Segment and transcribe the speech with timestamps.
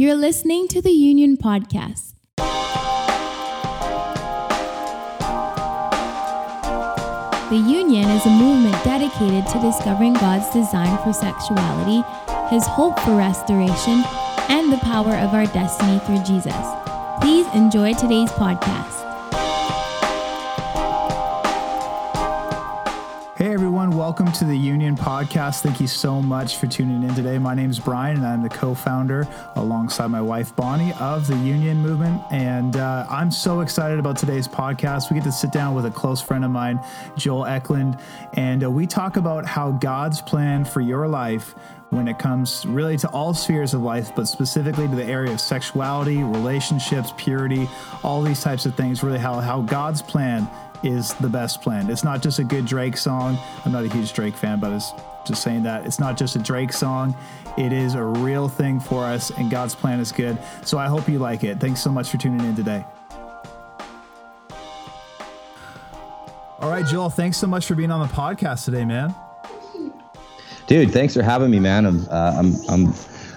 [0.00, 2.14] You're listening to the Union Podcast.
[7.50, 12.04] The Union is a movement dedicated to discovering God's design for sexuality,
[12.48, 14.04] His hope for restoration,
[14.48, 16.54] and the power of our destiny through Jesus.
[17.20, 18.97] Please enjoy today's podcast.
[24.18, 25.60] Welcome to the Union Podcast.
[25.60, 27.38] Thank you so much for tuning in today.
[27.38, 31.36] My name is Bryan, and I'm the co founder alongside my wife Bonnie of the
[31.36, 32.20] Union Movement.
[32.32, 35.08] And uh, I'm so excited about today's podcast.
[35.08, 36.80] We get to sit down with a close friend of mine,
[37.16, 41.54] Joel Ecklund, and uh, we talk about how God's plan for your life
[41.90, 45.40] when it comes really to all spheres of life, but specifically to the area of
[45.40, 47.68] sexuality, relationships, purity,
[48.02, 50.48] all these types of things, really how, how God's plan
[50.82, 51.90] is the best plan.
[51.90, 53.38] It's not just a good Drake song.
[53.64, 54.92] I'm not a huge Drake fan, but it's
[55.26, 57.14] just saying that it's not just a Drake song.
[57.56, 60.38] It is a real thing for us, and God's plan is good.
[60.64, 61.58] So I hope you like it.
[61.58, 62.84] Thanks so much for tuning in today.
[66.60, 69.14] All right, Joel, thanks so much for being on the podcast today, man.
[70.66, 71.86] Dude, thanks for having me, man.
[71.86, 72.94] I'm, uh, I'm, I'm,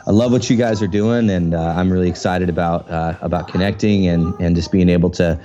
[0.07, 3.47] I love what you guys are doing, and uh, I'm really excited about uh, about
[3.47, 5.39] connecting and and just being able to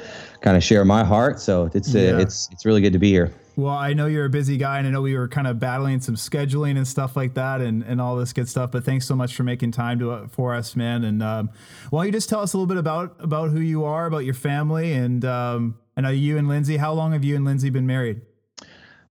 [0.47, 1.41] kind of share my heart.
[1.41, 2.21] So it's uh, Yeah.
[2.21, 3.33] it's it's really good to be here.
[3.57, 5.99] Well, I know you're a busy guy, and I know we were kind of battling
[6.01, 8.71] some scheduling and stuff like that, and, and all this good stuff.
[8.71, 11.03] But thanks so much for making time to uh, for us, man.
[11.05, 11.51] And um,
[11.91, 14.25] why don't you just tell us a little bit about about who you are, about
[14.25, 16.77] your family, and um, I know you and Lindsay.
[16.77, 18.21] How long have you and Lindsay been married?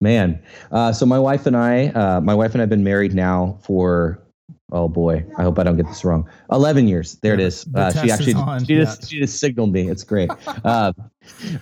[0.02, 3.16] Man, uh, so my wife and I, uh, my wife and I have been married
[3.16, 4.22] now for,
[4.74, 6.30] oh boy, I hope I don't get this wrong.
[6.52, 7.16] Eleven years.
[7.22, 7.66] There it is.
[7.74, 9.90] Uh, she is actually, on, she just, she just signaled me.
[9.90, 10.30] It's great.
[10.66, 10.92] Uh,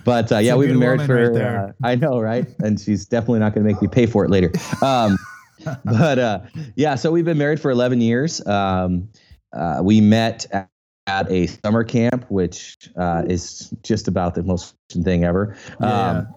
[0.04, 1.32] but uh, yeah, we've been married for.
[1.32, 2.46] right uh, I know, right?
[2.60, 4.52] And she's definitely not going to make me pay for it later.
[4.82, 5.16] Um,
[5.84, 6.40] but uh,
[6.76, 8.44] yeah, so we've been married for eleven years.
[8.46, 9.08] Um,
[9.52, 10.70] uh, we met at,
[11.06, 15.56] at a summer camp, which uh, is just about the most thing ever.
[15.80, 16.08] Yeah.
[16.08, 16.34] Um,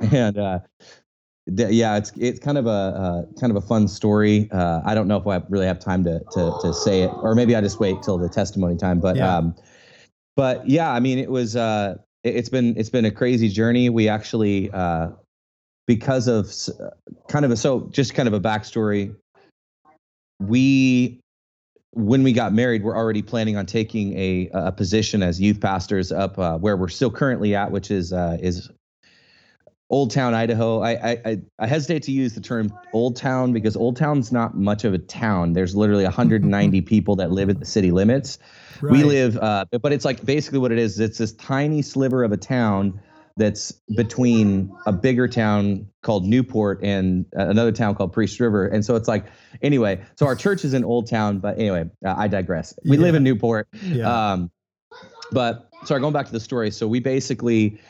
[0.12, 0.58] and uh,
[1.46, 4.48] yeah, it's it's kind of a uh, kind of a fun story.
[4.52, 7.34] Uh, I don't know if I really have time to, to to say it, or
[7.34, 9.00] maybe I just wait till the testimony time.
[9.00, 9.36] But Yeah.
[9.36, 9.54] um,
[10.36, 13.88] but yeah, I mean, it was uh, it, it's been it's been a crazy journey.
[13.88, 15.10] We actually uh,
[15.86, 16.52] because of
[17.28, 19.14] kind of a so just kind of a backstory.
[20.40, 21.20] We
[21.94, 26.10] when we got married, we're already planning on taking a a position as youth pastors
[26.12, 28.70] up uh, where we're still currently at, which is uh, is
[29.92, 30.80] Old Town, Idaho.
[30.80, 34.56] I, I I I hesitate to use the term Old Town because Old Town's not
[34.56, 35.52] much of a town.
[35.52, 38.38] There's literally 190 people that live at the city limits.
[38.80, 40.98] We live, uh, but it's like basically what it is.
[40.98, 43.00] It's this tiny sliver of a town
[43.36, 48.66] that's between a bigger town called Newport and another town called Priest River.
[48.66, 49.26] And so it's like,
[49.62, 52.74] anyway, so our church is in Old Town, but anyway, uh, I digress.
[52.84, 53.68] We live in Newport.
[53.84, 54.32] Yeah.
[54.32, 54.50] Um,
[55.30, 56.70] but sorry, going back to the story.
[56.70, 57.80] So we basically,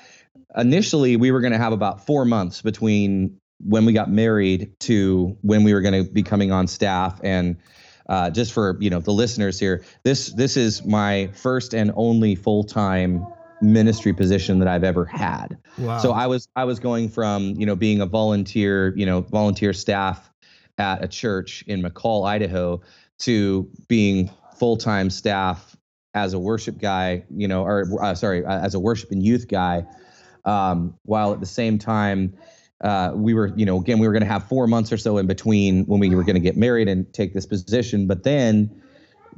[0.57, 5.37] initially, we were going to have about four months between when we got married to
[5.43, 7.21] when we were going to be coming on staff.
[7.23, 7.57] And
[8.09, 12.35] uh, just for you know the listeners here, this this is my first and only
[12.35, 13.27] full time
[13.61, 15.57] ministry position that I've ever had.
[15.79, 15.99] wow.
[15.99, 19.73] So I was I was going from you know being a volunteer you know volunteer
[19.73, 20.31] staff
[20.79, 22.81] at a church in McCall, Idaho,
[23.21, 25.77] to being full time staff
[26.15, 29.49] as a worship guy, you know, or uh, sorry, uh, as a worship and youth
[29.49, 29.85] guy,
[30.45, 32.37] um, while at the same time.
[32.81, 35.17] Uh, we were, you know, again, we were going to have four months or so
[35.17, 38.09] in between when we were going to get married and take this position.
[38.09, 38.83] But then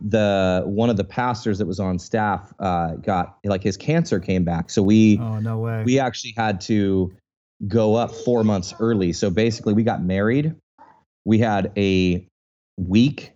[0.03, 4.44] the one of the pastors that was on staff uh, got like his cancer came
[4.44, 4.70] back.
[4.70, 5.82] So we oh no way.
[5.84, 7.12] we actually had to
[7.69, 9.12] go up four months early.
[9.12, 10.54] So basically, we got married.
[11.25, 12.26] We had a
[12.76, 13.32] week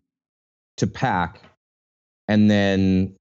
[0.78, 1.40] to pack,
[2.26, 3.16] and then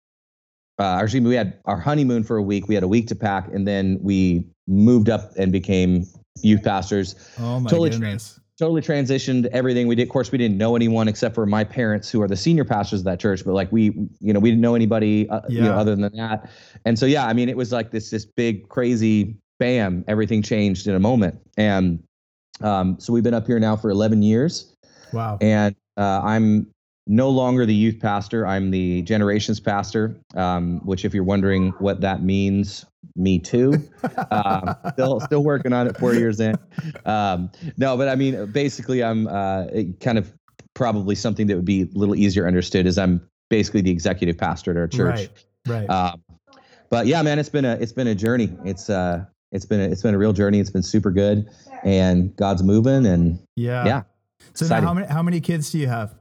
[0.80, 2.68] uh, actually we had our honeymoon for a week.
[2.68, 6.06] We had a week to pack, and then we moved up and became
[6.42, 7.16] youth pastors.
[7.40, 8.40] oh my totally goodness.
[8.60, 10.02] Totally transitioned everything we did.
[10.04, 13.02] Of course, we didn't know anyone except for my parents, who are the senior pastors
[13.02, 13.46] of that church.
[13.46, 16.50] But like we, you know, we didn't know anybody, uh, you know, other than that.
[16.84, 20.88] And so, yeah, I mean, it was like this, this big, crazy, bam, everything changed
[20.88, 21.40] in a moment.
[21.56, 22.02] And
[22.62, 24.74] um, so we've been up here now for 11 years,
[25.14, 25.38] Wow.
[25.40, 26.66] and uh, I'm
[27.08, 28.46] no longer the youth pastor.
[28.46, 33.74] I'm the generations pastor, um, which, if you're wondering what that means, me too.
[34.32, 35.98] um, still, still working on it.
[35.98, 36.56] Four years in.
[37.06, 39.66] Um, no, but I mean, basically, I'm uh,
[40.00, 40.34] kind of
[40.74, 44.72] probably something that would be a little easier understood is I'm basically the executive pastor
[44.72, 45.30] at our church.
[45.68, 45.88] Right.
[45.88, 45.90] Right.
[45.90, 46.24] Um,
[46.90, 48.56] but yeah, man, it's been a it's been a journey.
[48.64, 50.60] It's uh it's been a, it's been a real journey.
[50.60, 51.50] It's been super good,
[51.84, 53.06] and God's moving.
[53.06, 53.86] And yeah.
[53.86, 54.04] yeah,
[54.54, 56.14] So now how many how many kids do you have?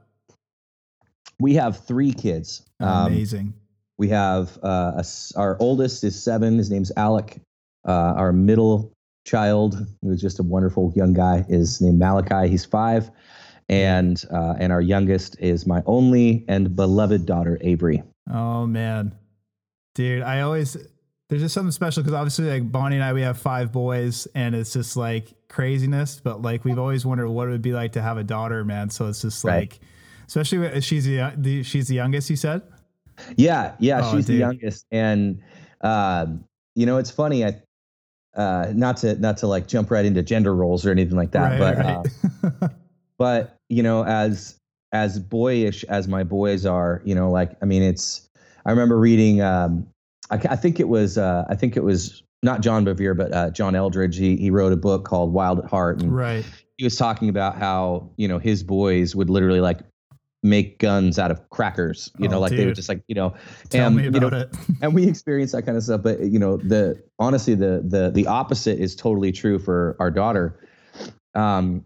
[1.39, 2.63] We have three kids.
[2.79, 3.53] Um, Amazing.
[3.97, 5.05] we have uh, a
[5.35, 6.57] our oldest is seven.
[6.57, 7.39] His name's Alec.
[7.87, 8.91] Uh, our middle
[9.25, 12.49] child, who's just a wonderful young guy, is named Malachi.
[12.49, 13.09] He's five,
[13.69, 18.03] and uh, and our youngest is my only and beloved daughter, Avery.
[18.31, 19.15] Oh man,
[19.95, 20.75] dude, I always
[21.29, 24.55] there's just something special because obviously like Bonnie and I we have five boys and
[24.55, 28.01] it's just like craziness, but like we've always wondered what it would be like to
[28.01, 28.89] have a daughter, man.
[28.89, 29.59] So it's just Right.
[29.71, 29.79] like,
[30.27, 32.29] especially when she's the, the she's the youngest.
[32.29, 32.61] You said,
[33.35, 35.41] Yeah, yeah, Oh, she's the youngest, and
[35.81, 36.43] um,
[36.75, 37.45] you know it's funny.
[37.45, 37.61] I
[38.35, 41.57] uh, not to not to like jump right into gender roles or anything like that,
[41.59, 42.69] but uh,
[43.17, 44.57] but you know as
[44.91, 48.29] as boyish as my boys are you know like i mean it's
[48.65, 49.85] i remember reading um
[50.31, 53.49] i, I think it was uh i think it was not john bevere but uh,
[53.49, 56.45] john eldredge he, he wrote a book called wild at heart and right.
[56.77, 59.79] he was talking about how you know his boys would literally like
[60.43, 63.33] make guns out of crackers you know Oh, like they were just like you know
[63.69, 64.55] Tell and, me you know, about it.
[64.81, 68.27] and we experience that kind of stuff but you know the honestly the the the
[68.27, 70.59] opposite is totally true for our daughter.
[71.33, 71.85] Um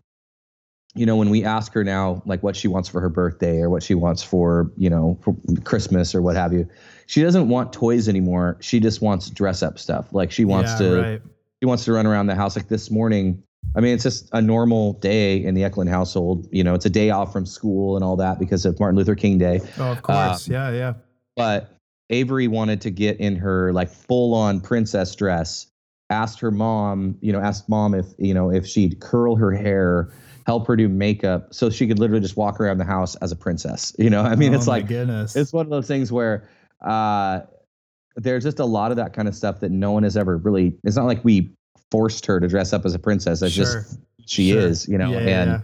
[0.93, 3.69] you know when we ask her now like what she wants for her birthday or
[3.69, 5.33] what she wants for you know for
[5.63, 6.67] christmas or what have you
[7.11, 8.55] she doesn't want toys anymore.
[8.61, 10.13] She just wants dress up stuff.
[10.13, 11.21] Like she wants yeah, to right.
[11.61, 12.55] she wants to run around the house.
[12.55, 13.43] Like this morning
[13.75, 16.89] i mean it's just a normal day in the ecklund household you know it's a
[16.89, 20.01] day off from school and all that because of martin luther king day Oh, of
[20.01, 20.47] course.
[20.47, 20.93] yeah, yeah.
[21.35, 21.75] but
[22.09, 25.67] Avery wanted to get in her like full on princess dress.
[26.09, 30.11] Asked her mom, you know, asked mom if you know if she'd curl her hair,
[30.45, 33.35] help her do makeup, so she could literally just walk around the house as a
[33.37, 33.95] princess.
[33.97, 35.37] You know, I mean, oh, it's like goodness.
[35.37, 36.49] it's one of those things where
[36.85, 37.39] uh,
[38.17, 40.75] there's just a lot of that kind of stuff that no one has ever really.
[40.83, 41.53] It's not like we
[41.91, 43.41] forced her to dress up as a princess.
[43.41, 44.61] That's Sure, just she sure.
[44.61, 45.63] is, you know, Yeah, yeah, and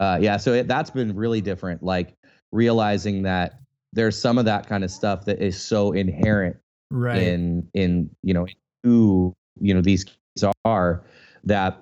[0.00, 1.82] uh, yeah, so it, that's been really different.
[1.82, 2.14] Like
[2.52, 3.60] realizing that
[3.92, 6.56] there's some of that kind of stuff that is so inherent
[6.90, 7.22] right.
[7.22, 8.46] in in you know
[8.82, 11.04] who you know these kids are
[11.44, 11.80] that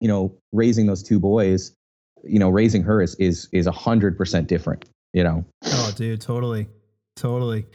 [0.00, 1.74] you know raising those two boys,
[2.24, 4.84] you know raising her is is is a hundred percent different.
[5.12, 5.44] You know.
[5.64, 6.68] Oh, dude, totally.
[7.16, 7.66] Totally.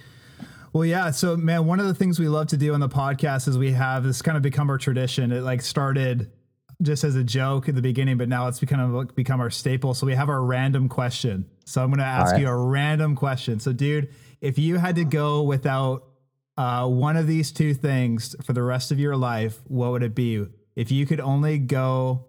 [0.75, 1.11] Well, yeah.
[1.11, 3.71] So, man, one of the things we love to do on the podcast is we
[3.71, 5.31] have this kind of become our tradition.
[5.31, 6.33] It like started
[6.81, 9.93] just as a joke at the beginning, but now it's become like become our staple.
[9.93, 11.45] So we have our random question.
[11.63, 12.41] So I'm going to ask right.
[12.41, 13.61] you a random question.
[13.61, 16.09] So, dude, if you had to go without
[16.57, 20.13] uh, one of these two things for the rest of your life, what would it
[20.13, 20.45] be?
[20.75, 22.25] If you could only go,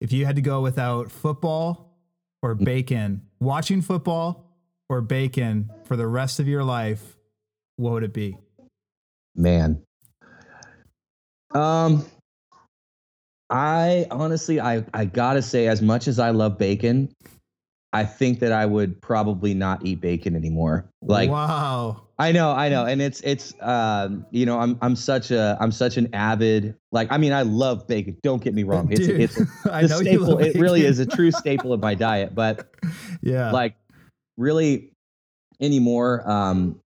[0.00, 1.98] if you had to go without football
[2.40, 4.46] or bacon, watching football
[4.88, 7.16] or bacon for the rest of your life,
[7.80, 8.36] what would it be?
[9.34, 9.82] Man.
[11.54, 12.04] Um
[13.48, 17.12] I honestly I I got to say as much as I love bacon,
[17.92, 20.88] I think that I would probably not eat bacon anymore.
[21.02, 22.02] Like wow.
[22.18, 25.72] I know, I know, and it's it's um you know I'm I'm such a I'm
[25.72, 28.18] such an avid like I mean I love bacon.
[28.22, 28.92] Don't get me wrong.
[28.92, 30.38] It's Dude, it's I a know staple.
[30.38, 32.34] It really is a true staple of my diet.
[32.34, 32.68] But
[33.22, 33.50] Yeah.
[33.50, 33.74] like
[34.36, 34.92] really
[35.60, 36.78] anymore, um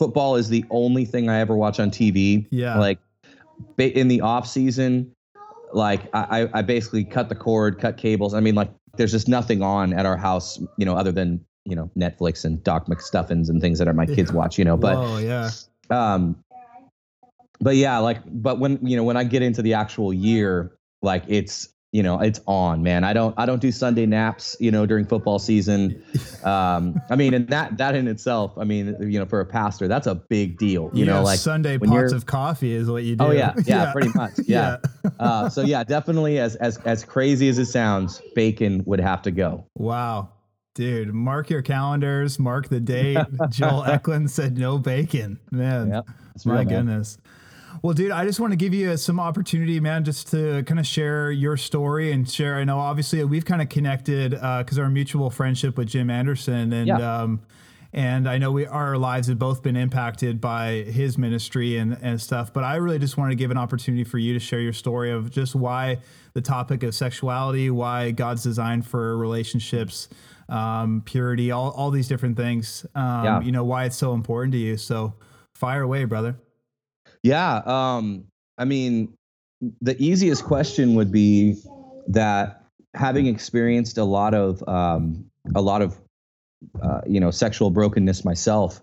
[0.00, 2.46] football is the only thing I ever watch on TV.
[2.50, 2.78] Yeah.
[2.78, 2.98] Like
[3.76, 5.12] in the off season,
[5.74, 8.32] like I, I basically cut the cord, cut cables.
[8.32, 11.76] I mean, like there's just nothing on at our house, you know, other than you
[11.76, 14.36] know Netflix and Doc McStuffins and things that are my kids Yeah.
[14.38, 14.78] watch, you know.
[14.78, 15.50] But Whoa, yeah.
[15.90, 16.42] um,
[17.60, 20.72] but yeah, like but when you know when I get into the actual year,
[21.02, 23.04] like it's you know it's on, man.
[23.04, 26.02] I don't I don't do Sunday naps, you know, during football season.
[26.44, 29.88] Um, I mean, and that that in itself, I mean, you know, for a pastor,
[29.88, 30.90] that's a big deal.
[30.92, 33.24] You know, like Sunday pots of coffee is what you do.
[33.24, 34.32] Oh yeah, yeah, pretty much.
[34.50, 34.78] Yeah.
[35.20, 39.30] uh, so yeah, definitely as as as crazy as it sounds, bacon would have to
[39.30, 39.66] go.
[39.74, 40.30] Wow.
[40.74, 43.18] Dude, mark your calendars, mark the date.
[43.50, 45.38] Joel Ecklund said no bacon.
[45.50, 46.06] Man, Yep,
[46.44, 47.04] my real, man.
[47.82, 50.86] Well, dude, I just want to give you some opportunity, man, just to kind of
[50.86, 52.56] share your story and share.
[52.56, 56.86] I know obviously we've kind of connected because our mutual friendship with Jim Anderson, and
[56.88, 57.22] Yeah.
[57.22, 57.40] um,
[57.92, 62.20] and I know we our lives have both been impacted by his ministry and and
[62.20, 62.52] stuff.
[62.52, 65.10] But I really just wanted to give an opportunity for you to share your story
[65.10, 65.98] of just why
[66.34, 70.08] the topic of sexuality, why God's design for relationships,
[70.50, 72.84] um, purity, all all these different things.
[72.94, 73.40] Um, Yeah.
[73.40, 74.76] You know why it's so important to you.
[74.76, 75.14] So
[75.54, 76.36] fire away, brother.
[77.22, 77.56] Yeah.
[77.66, 78.24] Um,
[78.58, 79.12] I mean,
[79.80, 81.56] the easiest question would be
[82.08, 85.24] that having experienced a lot of um,
[85.54, 86.00] a lot of
[86.82, 88.80] uh, you know sexual brokenness myself,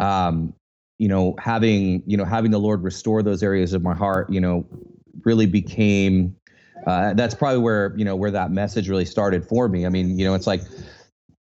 [0.00, 0.52] um,
[0.98, 4.40] you know having you know having the Lord restore those areas of my heart, you
[4.40, 4.66] know,
[5.24, 6.36] really became.
[6.86, 9.86] Uh, that's probably where you know where that message really started for me.
[9.86, 10.60] I mean, you know, it's like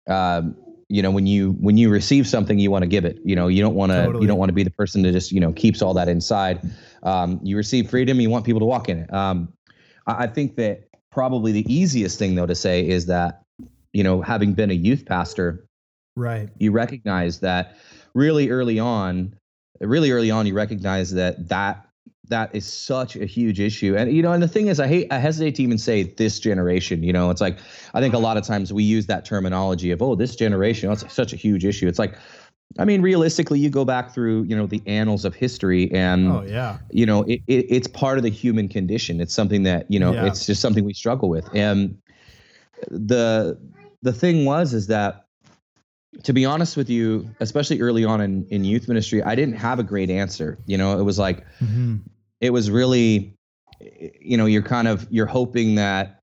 [0.08, 0.56] um,
[0.88, 3.48] you know when you when you receive something you want to give it you know
[3.48, 4.22] you don't want to Totally.
[4.22, 6.60] you don't want to be the person that just you know keeps all that inside
[7.02, 9.52] um, you receive freedom you want people to walk in it um,
[10.06, 13.42] I, I think that probably the easiest thing though to say is that
[13.92, 15.64] you know having been a youth pastor
[16.16, 16.48] Right.
[16.58, 17.76] you recognize that
[18.14, 19.34] really early on
[19.80, 21.87] really early on you recognize that that
[22.28, 23.96] that is such a huge issue.
[23.96, 26.38] And you know and the thing is i hate i hesitate to even say this
[26.40, 27.58] generation you know it's like
[27.94, 30.92] i think a lot of times we use that terminology of oh this generation oh,
[30.92, 31.88] it's such a huge issue.
[31.88, 32.16] It's like
[32.78, 36.42] i mean realistically you go back through you know the annals of history and Oh
[36.42, 36.78] yeah.
[36.90, 39.20] you know it, it, it's part of the human condition.
[39.20, 40.26] It's something that you know Yeah.
[40.26, 41.48] it's just something we struggle with.
[41.54, 41.98] And
[42.90, 43.58] the
[44.02, 45.24] the thing was is that
[46.24, 49.78] to be honest with you especially early on in, in youth ministry i didn't have
[49.78, 50.58] a great answer.
[50.66, 51.96] You know it was like hmm
[52.40, 53.34] it was really
[54.20, 56.20] you know you're kind of you're hoping that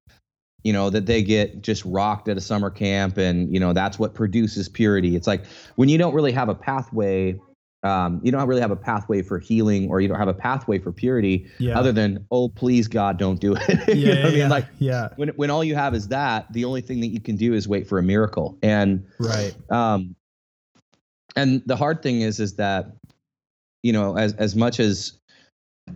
[0.64, 3.98] you know that they get just rocked at a summer camp and you know that's
[4.00, 5.46] what produces purity it's like
[5.76, 7.40] when you don't really have a pathway
[7.84, 10.80] um, you don't really have a pathway for healing or you don't have a pathway
[10.80, 11.78] for purity Yeah.
[11.80, 14.16] other than oh please god don't do it yeah.
[14.16, 15.10] what i mean yeah, like yeah.
[15.18, 17.68] when, when all you have is that the only thing that you can do is
[17.68, 19.54] wait for a miracle and Right.
[19.72, 20.16] um
[21.36, 22.88] and the hard thing is is that
[23.84, 25.14] you know as as much as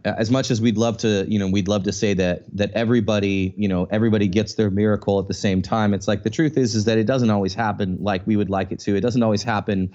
[0.06, 3.54] as much as we'd love to you know we'd love to say that that everybody
[3.58, 6.76] you know everybody gets their miracle at the same time it's like the truth is
[6.76, 9.42] is that it doesn't always happen like we would like it to it doesn't always
[9.42, 9.92] happen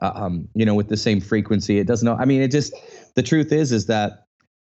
[0.00, 2.72] uh, um you know with the same frequency it doesn't i mean it just
[3.16, 4.26] the truth is is that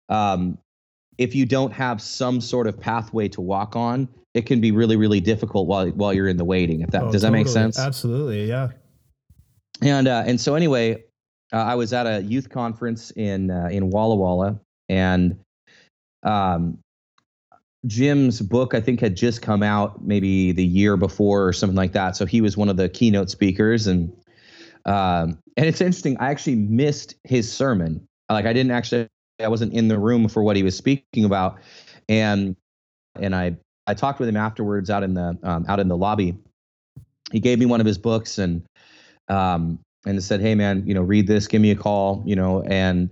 [0.09, 0.57] um
[1.19, 4.95] if you don't have some sort of pathway to walk on it can be really
[4.97, 7.77] really difficult while while you're in the waiting if that Oh, does that make sense
[7.77, 8.47] Absolutely.
[8.49, 8.69] Yeah.
[9.83, 11.03] and uh, and so anyway,
[11.53, 15.39] uh, I was at a youth conference in uh, in Walla Walla, and
[16.23, 16.79] um,
[17.87, 21.93] Jim's book I think had just come out maybe the year before or something like
[21.93, 22.17] that.
[22.17, 24.13] So he was one of the keynote speakers, and
[24.85, 26.17] um, and it's interesting.
[26.19, 28.07] I actually missed his sermon.
[28.29, 29.09] Like I didn't actually,
[29.41, 31.59] I wasn't in the room for what he was speaking about,
[32.09, 32.55] and
[33.17, 36.37] and I I talked with him afterwards out in the um, out in the lobby.
[37.33, 38.65] He gave me one of his books and
[39.29, 41.47] um, and said, "Hey, man, you know, read this.
[41.47, 42.23] Give me a call.
[42.27, 43.11] You know." And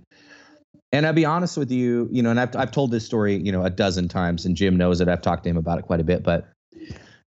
[0.91, 3.51] and I'll be honest with you, you know, and I've I've told this story, you
[3.51, 5.07] know, a dozen times, and Jim knows it.
[5.07, 6.49] I've talked to him about it quite a bit, but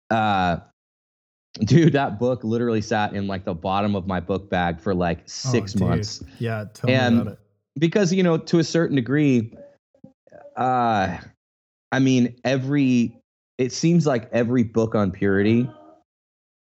[0.09, 0.57] uh,
[1.59, 5.19] dude, that book literally sat in like the bottom of my book bag for like
[5.27, 6.65] six Oh, months Yeah.
[6.73, 7.39] Tell And- me about it.
[7.79, 9.53] because you know to a certain degree
[10.57, 11.17] uh
[11.91, 13.15] i mean every
[13.57, 15.69] it seems like every book on purity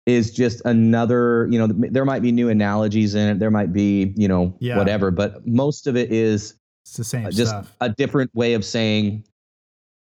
[0.06, 4.12] is just another you know there might be new analogies in it there might be
[4.16, 4.76] you know Yeah.
[4.76, 6.54] whatever but most of it is
[6.84, 7.76] It's the same just stuff.
[7.80, 9.24] a different way of saying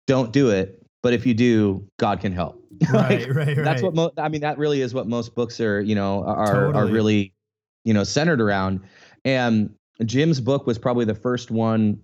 [0.07, 2.63] don't do it but if you do god can help
[2.93, 3.27] Like, Right.
[3.27, 3.35] Right.
[3.35, 3.57] Right.
[3.57, 6.73] that's what mo- i mean that really is what most books are you know are
[6.73, 7.33] are really
[7.83, 8.79] you know centered around
[9.25, 9.69] and
[10.05, 11.99] jim's book was probably the first one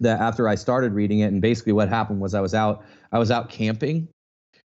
[0.00, 3.18] that after i started reading it and basically what happened was i was out i
[3.18, 4.08] was out camping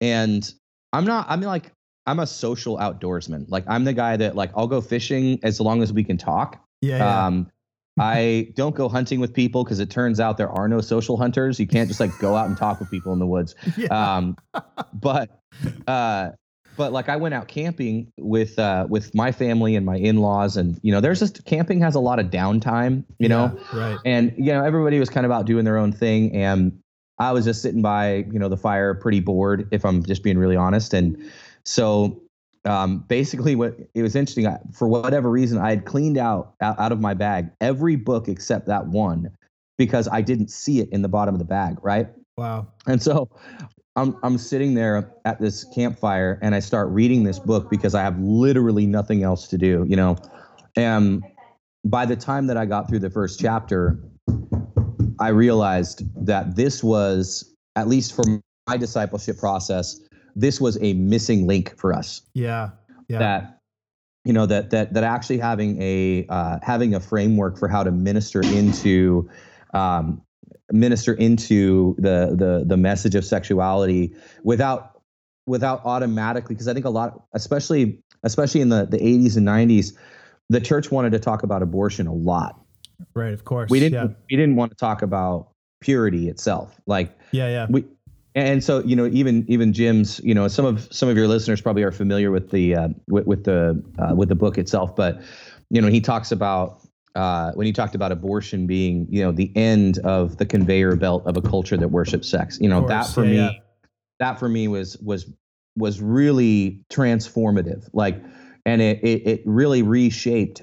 [0.00, 0.52] and
[0.92, 1.72] i'm not i'm like
[2.06, 5.82] i'm a social outdoorsman like i'm the guy that like i'll go fishing as long
[5.82, 6.98] as we can talk Yeah.
[6.98, 7.26] yeah.
[7.26, 7.50] um,
[7.98, 11.58] I don't go hunting with people because it turns out there are no social hunters.
[11.58, 13.54] You can't just like go out and talk with people in the woods.
[13.78, 13.86] yeah.
[14.16, 14.36] Um,
[14.92, 15.40] but
[15.86, 16.32] uh,
[16.76, 20.58] but like I went out camping with uh, with my family and my in laws,
[20.58, 23.96] and you know, there's just camping has a lot of downtime, you know, Right.
[24.04, 26.78] and you know everybody was kind of out doing their own thing, and
[27.18, 30.36] I was just sitting by you know the fire, pretty bored, if I'm just being
[30.36, 31.16] really honest, and
[31.66, 32.22] so
[32.64, 36.78] um, basically what it was interesting I, for whatever reason i had cleaned out, out
[36.80, 39.30] out of my bag every book except that one
[39.78, 42.66] because i didn't see it in the bottom of the bag right Wow.
[42.86, 43.28] and so
[43.94, 48.02] i'm i'm sitting there at this campfire and i start reading this book because i
[48.02, 50.16] have literally nothing else to do you know
[50.76, 51.22] and
[51.84, 53.98] by the time that i got through the first chapter
[55.20, 58.24] i realized that this was at least for
[58.68, 60.00] my discipleship process
[60.36, 62.70] this was a missing link for us Yeah.
[63.08, 63.18] Yeah.
[63.18, 63.58] that
[64.24, 67.90] you know that that that actually having a uh, having a framework for how to
[67.92, 69.28] minister into
[69.72, 70.20] um,
[70.72, 74.12] minister into the the the message of sexuality
[74.42, 75.00] without
[75.46, 79.92] without automatically because I think a lot especially especially in the the 80s and 90s
[80.48, 82.60] the church wanted to talk about abortion a lot
[83.14, 83.32] right.
[83.32, 83.70] Of course.
[83.70, 84.14] we didn't Yeah.
[84.28, 85.50] we didn't want to talk about
[85.80, 87.48] purity itself like Yeah.
[87.48, 87.66] Yeah.
[87.70, 87.84] we
[88.36, 91.60] and so you know even even jim's you know some of some of your listeners
[91.60, 95.20] probably are familiar with the uh, with, with the uh, with the book itself but
[95.70, 96.80] you know he talks about
[97.16, 101.26] uh, when he talked about abortion being you know the end of the conveyor belt
[101.26, 103.50] of a culture that worships sex you know that for yeah, me yeah.
[104.20, 105.28] that for me was was
[105.76, 108.22] was really transformative like
[108.66, 110.62] and it it, it really reshaped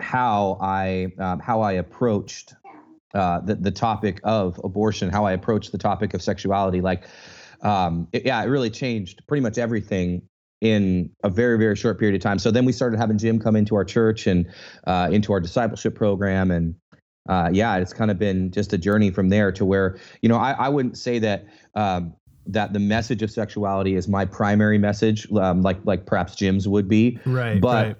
[0.00, 2.54] how I um, how I approached
[3.14, 6.80] uh, the the topic of abortion, how I approached the topic of sexuality.
[6.80, 7.04] Like,
[7.62, 10.22] um, it, yeah, it really changed pretty much everything
[10.60, 12.38] in a very very short period of time.
[12.38, 14.50] So then we started having Jim come into our church and
[14.86, 16.74] uh, into our discipleship program, and
[17.28, 20.36] uh, yeah, it's kind of been just a journey from there to where you know
[20.36, 21.46] I, I wouldn't say that.
[21.74, 22.14] Um,
[22.44, 26.88] that the message of sexuality is my primary message, um, like like perhaps Jim's would
[26.88, 27.20] be.
[27.24, 27.60] Right.
[27.60, 27.96] But right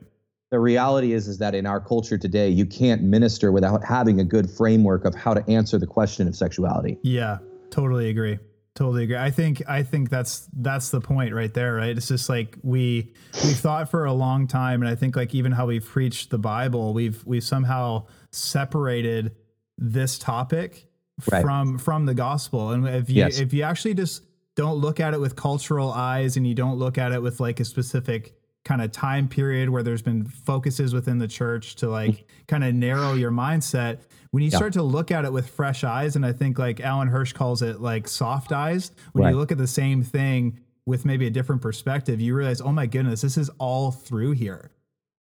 [0.53, 4.25] the reality is is that in our culture today you can't minister without having a
[4.25, 6.99] good framework of how to answer the question of sexuality.
[7.03, 7.39] Yeah
[7.71, 8.39] totally agree.
[8.75, 9.17] Totally agree.
[9.17, 11.97] I think i think that's that's the point right there right?
[11.97, 13.13] It's just like we
[13.45, 16.39] we've thought for a long time and i think like even how we've preached the
[16.39, 19.35] bible we've we've somehow separated
[19.79, 20.87] this topic
[21.31, 21.43] Right.
[21.43, 22.71] from from the gospel.
[22.73, 23.39] And if you Yes.
[23.39, 24.23] if you actually just
[24.57, 27.61] don't look at it with cultural eyes and you don't look at it with like
[27.61, 32.11] a specific kind of time period where there's been focuses within the church to like
[32.13, 32.23] mm-hmm.
[32.49, 33.99] kind of narrow your mindset
[34.31, 34.57] when you Yeah.
[34.57, 37.61] start to look at it with fresh eyes and i think like alan hirsch calls
[37.63, 39.31] it like soft eyes when Right.
[39.31, 42.87] you look at the same thing with maybe a different perspective you realize oh my
[42.87, 44.71] goodness this is all through here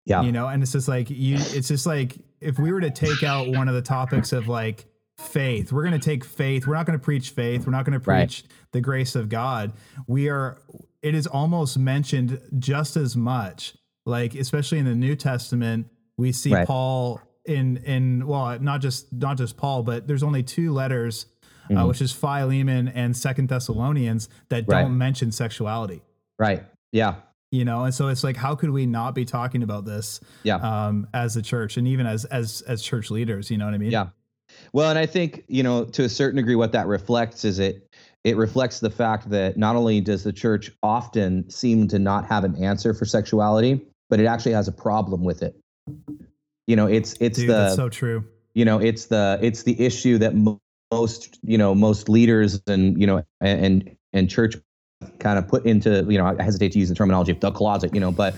[0.07, 2.91] yeah you know and it's just like you it's just like if we were to
[2.91, 4.87] take out one of the topics of like
[5.19, 7.99] faith we're going to take faith we're not going to preach faith we're not going
[7.99, 8.29] to Right.
[8.29, 9.73] preach the grace of god
[10.07, 10.59] we are
[11.03, 13.75] it is almost mentioned just as much
[14.07, 16.67] like especially in the new testament we see Right.
[16.67, 21.27] paul in in well not just not just paul but there's only two letters
[21.77, 24.71] uh, which is philemon and second thessalonians that Mm-hmm.
[24.73, 24.83] Right.
[24.83, 26.03] don't mention sexuality
[26.39, 27.15] right yeah
[27.51, 30.57] you know and so it's like how could we not be talking about this yeah
[30.57, 33.51] um, as the church and even as as as church leaders.
[33.51, 33.91] You know what I mean?
[33.91, 34.09] Yeah.
[34.75, 37.89] Well, and I think, you know, to a certain degree, what that reflects is it
[38.25, 42.45] it reflects the fact that not only does the church often seem to not have
[42.45, 45.57] an answer for sexuality, but it actually has a problem with it.
[46.67, 48.25] You know, it's it's Dude, the so true.
[48.55, 50.61] you know it's the it's the issue that mo-
[50.92, 54.57] most you know most leaders and you know and and, church
[55.18, 57.92] kind of put into you know I hesitate to use the terminology of the closet
[57.94, 58.35] you know but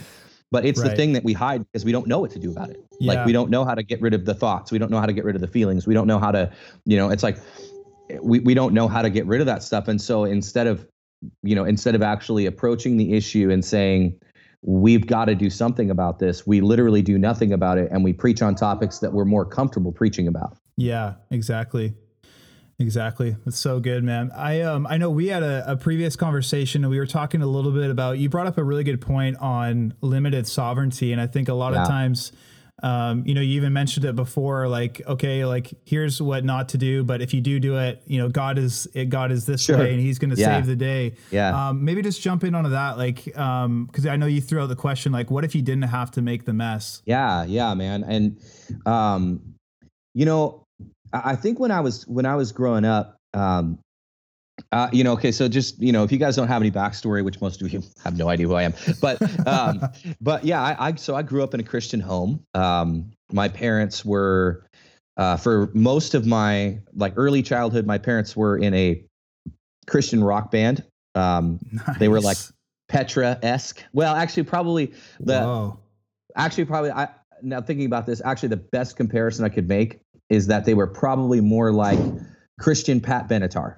[0.51, 2.71] but it's the thing that we hide because we don't know what to do about
[2.71, 3.15] it Yeah.
[3.15, 5.07] like we don't know how to get rid of the thoughts we don't know how
[5.07, 6.51] to get rid of the feelings we don't know how to
[6.87, 7.37] you know it's like
[8.23, 10.87] we, we don't know how to get rid of that stuff and so instead of
[11.43, 14.19] you know instead of actually approaching the issue and saying
[14.63, 18.13] we've got to do something about this we literally do nothing about it and we
[18.13, 21.95] preach on topics that we're more comfortable preaching about Yeah, exactly.
[22.81, 23.37] Exactly.
[23.45, 24.33] That's so good, man.
[24.35, 27.47] I um I know we had a, a previous conversation and we were talking a
[27.47, 31.13] little bit about you brought up a really good point on limited sovereignty.
[31.13, 31.83] And I think a lot Yeah.
[31.83, 32.33] of times
[32.83, 36.79] um, you know, you even mentioned it before, like, okay, like here's what not to
[36.79, 39.63] do, but if you do do it, you know, God is it, God is this
[39.63, 39.79] Sure.
[39.79, 40.57] way, and He's going to Yeah.
[40.57, 41.15] save the day.
[41.31, 41.69] Yeah.
[41.69, 44.69] Um, maybe just jump in onto that, like, um, because I know you threw out
[44.69, 47.01] the question, like, what if you didn't have to make the mess?
[47.07, 48.03] Yeah, yeah, man.
[48.05, 48.39] And
[48.87, 49.41] um,
[50.15, 50.65] you know,
[51.13, 53.79] I I think when I was when I was growing up, um,
[54.75, 57.25] uh, you know, okay, so just you know, if you guys don't have any backstory,
[57.25, 59.81] which most of you have no idea who I am, but um,
[60.21, 62.45] but yeah, I, I so I grew up in a Christian home.
[62.55, 64.67] Um, my parents were
[65.17, 69.05] uh, for most of my like early childhood, my parents were in a
[69.87, 70.83] Christian rock band.
[71.15, 71.61] Um,
[72.01, 72.39] They were like
[72.89, 73.81] Petra esque.
[73.93, 75.79] Well, actually, probably the Whoa.
[76.35, 77.11] actually probably I
[77.43, 80.89] now thinking about this, actually the best comparison I could make is that they were
[80.89, 82.01] probably more like
[82.59, 83.77] Christian Pat Benatar.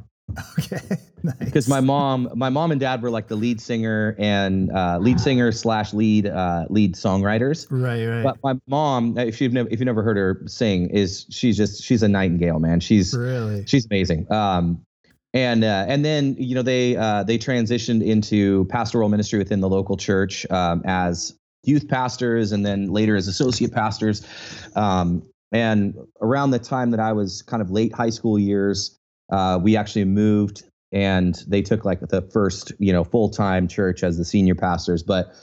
[0.58, 0.78] Okay.
[1.22, 1.36] nice.
[1.38, 5.20] Because my mom, my mom and dad were like the lead singer and uh, lead
[5.20, 7.66] singer slash lead uh, lead songwriters.
[7.70, 8.22] Right, right.
[8.22, 11.82] But my mom, if you've never if you've never heard her sing, is she's just
[11.82, 12.80] she's a nightingale, man.
[12.80, 13.64] She's really?
[13.66, 14.30] she's amazing.
[14.32, 14.84] Um,
[15.34, 19.68] and uh, and then you know they uh, they transitioned into pastoral ministry within the
[19.68, 24.26] local church um, as youth pastors, and then later as associate pastors.
[24.76, 28.95] Um, and around the time that I was kind of late high school years,
[29.30, 34.02] uh, we actually moved, and they took like the first you know full time church
[34.02, 35.02] as the senior pastors.
[35.02, 35.34] But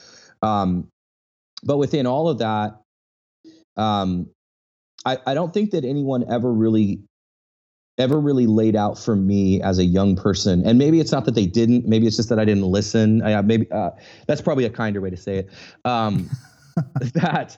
[0.42, 0.88] um,
[1.64, 2.82] but within all of that,
[3.78, 4.30] um,
[5.06, 7.02] I, I don't think that anyone ever really
[8.00, 11.36] ever really laid out for me as a young person and maybe it's not that
[11.36, 13.92] they didn't maybe it's just that i didn't listen I, maybe uh,
[14.26, 15.50] that's probably a kinder way to say it
[15.86, 16.28] um,
[17.14, 17.56] that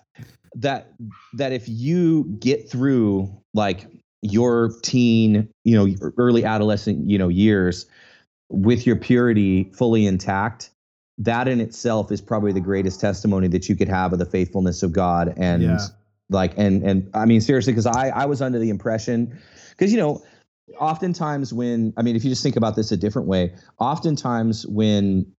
[0.56, 0.92] that
[1.34, 3.88] that if you get through like
[4.22, 7.86] your teen you know early adolescent you know years
[8.50, 10.72] with your purity fully intact
[11.18, 14.82] that in itself is probably the greatest testimony that you could have of the faithfulness
[14.84, 15.80] of god and Yeah.
[16.30, 19.38] like and and i mean seriously because i i was under the impression
[19.72, 20.24] because you know
[20.80, 25.32] oftentimes when i mean if you just think about this a different way oftentimes when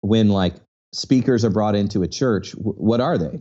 [0.00, 0.54] when like
[0.92, 3.40] speakers are brought into a church, w- what are they?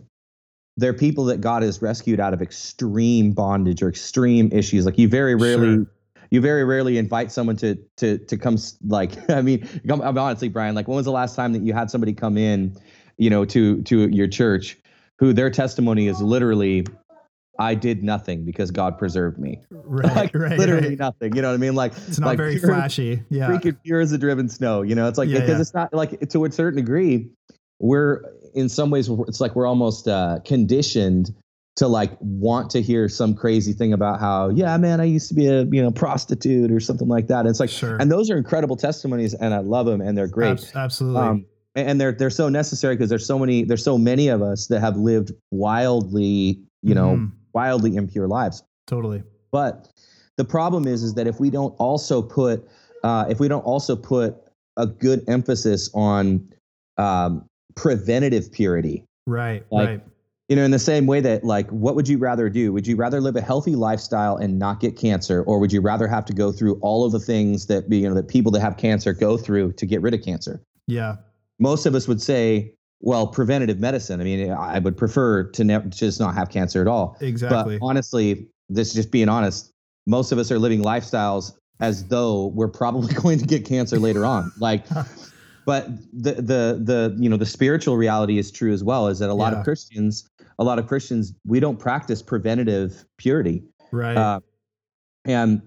[0.77, 4.85] They're people that God has rescued out of extreme bondage or extreme issues.
[4.85, 5.85] Like you very rarely, Sure.
[6.31, 8.57] you very rarely invite someone to to to come.
[8.87, 10.73] Like I mean, come, I'm honestly, Bryan.
[10.75, 12.75] Like when was the last time that you had somebody come in,
[13.17, 14.77] you know, to to your church,
[15.19, 16.87] who their testimony is literally,
[17.59, 19.59] I did nothing because God preserved me.
[19.85, 20.97] Right, Like right, literally right.
[20.97, 21.35] nothing.
[21.35, 21.75] You know what I mean?
[21.75, 23.21] Like It's not like very pure- flashy.
[23.29, 23.47] Yeah.
[23.49, 24.81] freaking pure as the driven snow.
[24.81, 25.61] You know, it's like Yeah, because yeah.
[25.61, 27.29] it's not like to a certain degree,
[27.83, 28.23] we're
[28.55, 31.33] in some ways it's like we're almost uh, conditioned
[31.75, 35.33] to like want to hear some crazy thing about how yeah man I used to
[35.33, 37.41] be a you know prostitute or something like that.
[37.41, 37.97] and it's like Sure.
[37.99, 40.51] and those are incredible testimonies and I love them and they're great.
[40.51, 41.21] Abs- absolutely.
[41.21, 44.67] Um, and they're they're so necessary because there's so many there's so many of us
[44.67, 47.31] that have lived wildly you know Mhm.
[47.53, 48.63] wildly impure lives.
[48.87, 49.23] totally.
[49.51, 49.89] But
[50.37, 52.67] the problem is, is that if we don't also put,
[53.03, 54.35] uh, if we don't also put
[54.77, 56.47] a good emphasis on
[56.97, 59.65] um, preventative purity, Right.
[59.71, 60.01] like- right.
[60.49, 62.73] you know, in the same way that, like, what would you rather do?
[62.73, 66.07] Would you rather live a healthy lifestyle and not get cancer, or would you rather
[66.07, 68.77] have to go through all of the things that you know that people that have
[68.77, 70.61] cancer go through to get rid of cancer?
[70.87, 71.15] Yeah.
[71.59, 74.19] Most of us would say, well, preventative medicine.
[74.21, 77.17] I mean, I would prefer to never just not have cancer at all.
[77.21, 77.77] Exactly.
[77.77, 79.71] But honestly, this is just being honest.
[80.07, 84.25] Most of us are living lifestyles as though we're probably going to get cancer later
[84.25, 84.51] on.
[84.59, 84.85] Like,
[85.65, 89.07] but the the the you know the spiritual reality is true as well.
[89.07, 89.59] Is that a lot Yeah.
[89.59, 90.27] of Christians,
[90.59, 93.63] a lot of Christians, we don't practice preventative purity.
[93.91, 94.17] right.
[94.17, 94.39] Uh,
[95.25, 95.61] and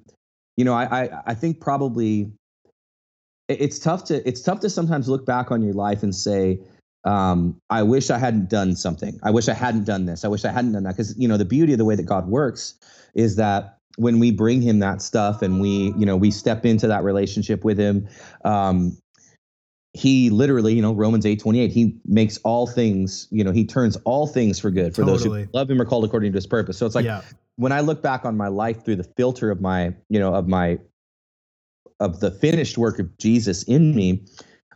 [0.57, 2.31] you know, I, I I think probably
[3.49, 6.59] it's tough to it's tough to sometimes look back on your life and say,
[7.05, 9.19] um, I wish I hadn't done something.
[9.23, 10.25] I wish I hadn't done this.
[10.25, 10.97] I wish I hadn't done that.
[10.97, 12.75] Because you know, the beauty of the way that God works
[13.15, 16.87] is that when we bring Him that stuff and we you know we step into
[16.89, 18.09] that relationship with Him.
[18.45, 18.99] Um,
[19.97, 23.97] he literally, you know, Romans 8 28, he makes all things, you know, he turns
[24.05, 26.77] all things for good for those who love him or called according to his purpose.
[26.77, 27.23] So it's like yeah.
[27.57, 30.49] when I look back on my life through the filter of my, you know, of
[30.49, 30.79] my,
[31.99, 34.23] of the finished work of Jesus in me,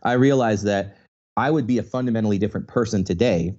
[0.03, 0.97] I realize that
[1.37, 3.55] I would be a fundamentally different person today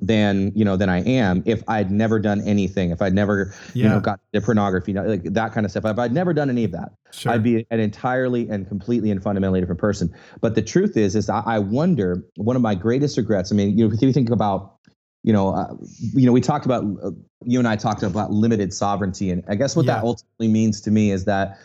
[0.00, 3.84] than, you know, than I am if I'd never done anything, if I'd never, Yeah.
[3.84, 5.84] you know, got into pornography, like that kind of stuff.
[5.84, 7.32] If I'd never done any of that, sure.
[7.32, 10.12] I'd be an entirely and completely and fundamentally different person.
[10.40, 13.50] But the truth is, is I, I wonder one of my greatest regrets.
[13.50, 14.76] I mean, you know, if you think about,
[15.24, 15.74] you know, uh,
[16.14, 17.10] you know, we talked about uh,
[17.44, 20.90] you and I talked about limited sovereignty, and I guess what that ultimately means to
[20.90, 21.58] me is that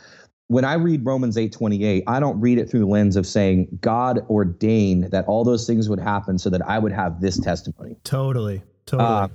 [0.48, 3.26] when I read Romans eight twenty eight, I don't read it through the lens of
[3.26, 7.40] saying God ordained that all those things would happen so that I would have this
[7.40, 8.64] testimony totally.
[8.86, 9.10] Totally.
[9.10, 9.28] Uh,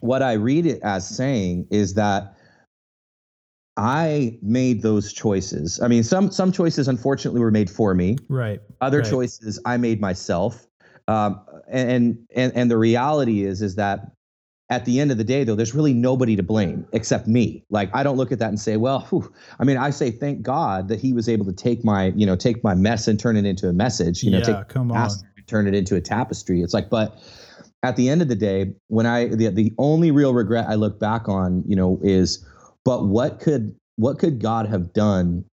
[0.00, 2.34] what I read it as saying is that
[3.76, 5.80] I made those choices.
[5.80, 8.18] I mean, some some choices unfortunately were made for me.
[8.28, 8.60] right.
[8.80, 9.10] Other Right.
[9.10, 10.66] choices I made myself.
[11.08, 14.12] Um, and and and the reality is is that
[14.72, 17.62] at the end of the day, though, there's really nobody to blame except me.
[17.68, 19.30] Like I don't look at that and say, well, whew.
[19.60, 22.36] I mean, I say thank God that He was able to take my you know
[22.36, 24.22] take my mess and turn it into a message.
[24.22, 24.44] You know, yeah.
[24.44, 25.10] take come on.
[25.46, 26.62] turn it into a tapestry.
[26.62, 27.18] It's like, but
[27.82, 30.98] at the end of the day, when I the the only real regret I look
[30.98, 32.42] back on, you know, is
[32.82, 35.44] but what could what could God have done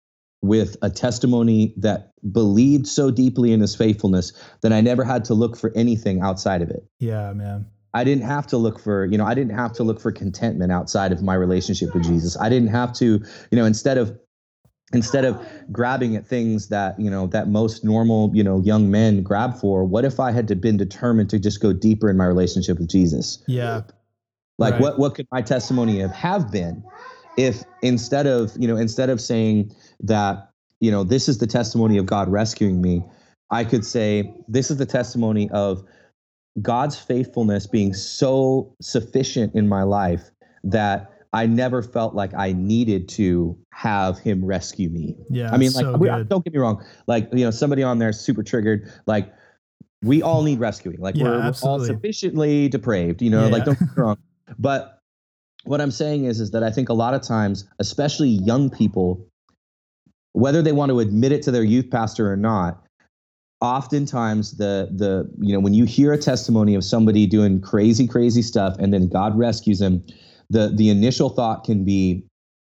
[0.42, 5.34] with a testimony that believed so deeply in his faithfulness that I never had to
[5.34, 6.84] look for anything outside of it.
[7.00, 7.66] Yeah, man.
[7.98, 10.70] I didn't have to look for, you know, I didn't have to look for contentment
[10.70, 12.38] outside of my relationship with Jesus.
[12.40, 14.16] I didn't have to, you know, instead of
[14.92, 15.36] instead of
[15.72, 19.84] grabbing at things that, you know, that most normal, you know, young men grab for,
[19.84, 22.88] what if I had to been determined to just go deeper in my relationship with
[22.88, 23.42] Jesus?
[23.48, 23.82] Yeah.
[24.58, 24.82] Like Right.
[24.82, 26.84] what what could my testimony have, have been
[27.36, 31.98] if instead of, you know, instead of saying that, you know, this is the testimony
[31.98, 33.02] of God rescuing me,
[33.50, 35.82] I could say this is the testimony of
[36.62, 40.30] God's faithfulness being so sufficient in my life
[40.64, 45.16] that I never felt like I needed to have him rescue me.
[45.28, 45.52] Yeah.
[45.52, 46.84] I mean, like, so don't get me wrong.
[47.06, 48.90] Like, you know, somebody on there is super triggered.
[49.06, 49.32] Like,
[50.02, 51.00] we all need rescuing.
[51.00, 53.20] Like, Yeah, we're, we're all sufficiently depraved.
[53.20, 53.52] You know, Yeah.
[53.52, 54.18] like, don't get me wrong.
[54.58, 55.00] But
[55.64, 59.26] what I'm saying is, is that I think a lot of times, especially young people,
[60.32, 62.82] whether they want to admit it to their youth pastor or not,
[63.60, 68.42] oftentimes the the you know when you hear a testimony of somebody doing crazy crazy
[68.42, 70.04] stuff and then God rescues them,
[70.50, 72.24] the the initial thought can be,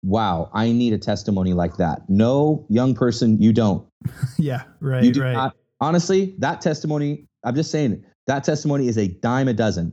[0.03, 3.87] "Wow, I need a testimony like that." No, young person, you don't.
[4.39, 4.63] yeah.
[4.81, 5.05] Right.
[5.05, 5.33] You do right.
[5.33, 5.57] not.
[5.81, 9.93] Honestly, that testimony, I'm just saying, that testimony is a dime a dozen.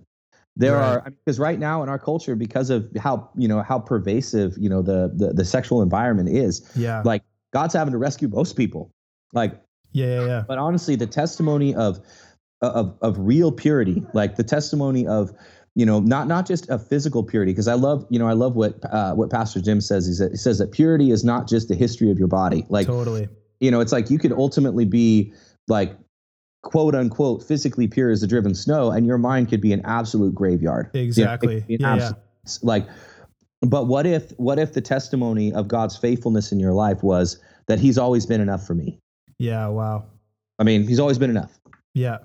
[0.57, 0.97] There Right.
[0.97, 4.69] are because right now in our culture, because of how you know how pervasive you
[4.69, 7.01] know the the, the sexual environment is, yeah.
[7.05, 7.23] like
[7.53, 8.89] God's having to rescue most people.
[9.33, 9.61] Like
[9.97, 10.19] yeah.
[10.19, 10.25] Yeah.
[10.25, 10.43] Yeah.
[10.47, 11.99] but honestly, the testimony of
[12.61, 15.31] of of real purity, like the testimony of
[15.77, 18.55] you know not not just a physical purity because i love you know i love
[18.55, 21.67] what uh, what pastor jim says he says, he says that purity is not just
[21.67, 23.29] the history of your body like totally
[23.59, 25.31] you know it's like you could ultimately be
[25.67, 25.95] like
[26.63, 30.33] quote unquote physically pure as the driven snow and your mind could be an absolute
[30.33, 32.51] graveyard exactly you know, yeah, absolute, yeah.
[32.63, 32.87] like
[33.61, 37.77] but what if what if the testimony of god's faithfulness in your life was that
[37.77, 38.99] he's always been enough for me
[39.39, 40.05] yeah wow
[40.59, 41.59] i mean he's always been enough
[41.93, 42.17] yeah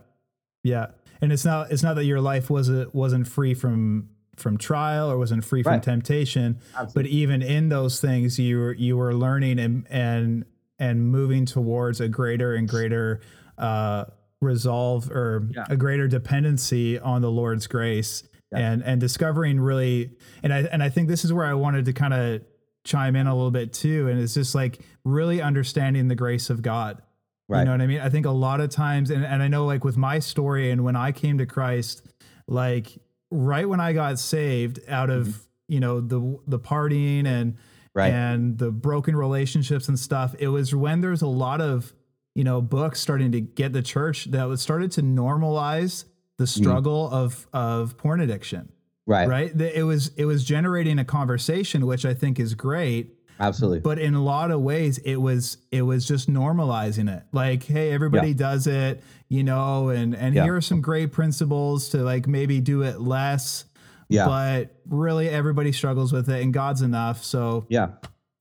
[0.65, 0.87] yeah
[1.21, 5.19] and it's not it's not that your life wasn't wasn't free from from trial or
[5.19, 5.83] wasn't free from right.
[5.83, 7.03] temptation Absolutely.
[7.03, 10.45] but even in those things you were you were learning and and
[10.79, 13.21] and moving towards a greater and greater
[13.57, 14.05] uh,
[14.41, 15.65] resolve or yeah.
[15.69, 18.59] a greater dependency on the Lord's grace yeah.
[18.59, 20.11] and and discovering really
[20.43, 22.43] and I and I think this is where I wanted to kind of
[22.85, 26.63] chime in a little bit too and it's just like really understanding the grace of
[26.63, 27.01] God
[27.53, 27.61] Right.
[27.61, 28.01] You know what I mean?
[28.01, 30.85] I think a lot of times, and, and I know like with my story and
[30.85, 32.03] when I came to Christ,
[32.47, 32.99] like
[33.31, 35.43] right when I got saved out of, mm-hmm.
[35.69, 37.57] you know, the, the partying and,
[37.95, 38.11] right.
[38.11, 41.93] and the broken relationships and stuff, it was when there's a lot of,
[42.35, 46.07] you know, books starting to get the church that was started to normalize
[46.39, 46.63] the mm-hmm.
[46.63, 47.13] struggle mm.
[47.13, 48.73] of, of porn addiction.
[49.07, 49.29] Right.
[49.29, 49.61] Right.
[49.61, 53.81] It was, it was generating a conversation, which I think is great Absolutely.
[53.81, 57.25] But in a lot of ways it was it was just normalizing it.
[57.33, 58.35] Like, hey, everybody yeah.
[58.35, 60.45] does it, you know, and and yeah.
[60.45, 63.65] here are some great principles to like maybe do it less.
[64.09, 64.27] Yeah.
[64.27, 67.25] But really everybody struggles with it and God's enough.
[67.25, 67.89] So Yeah.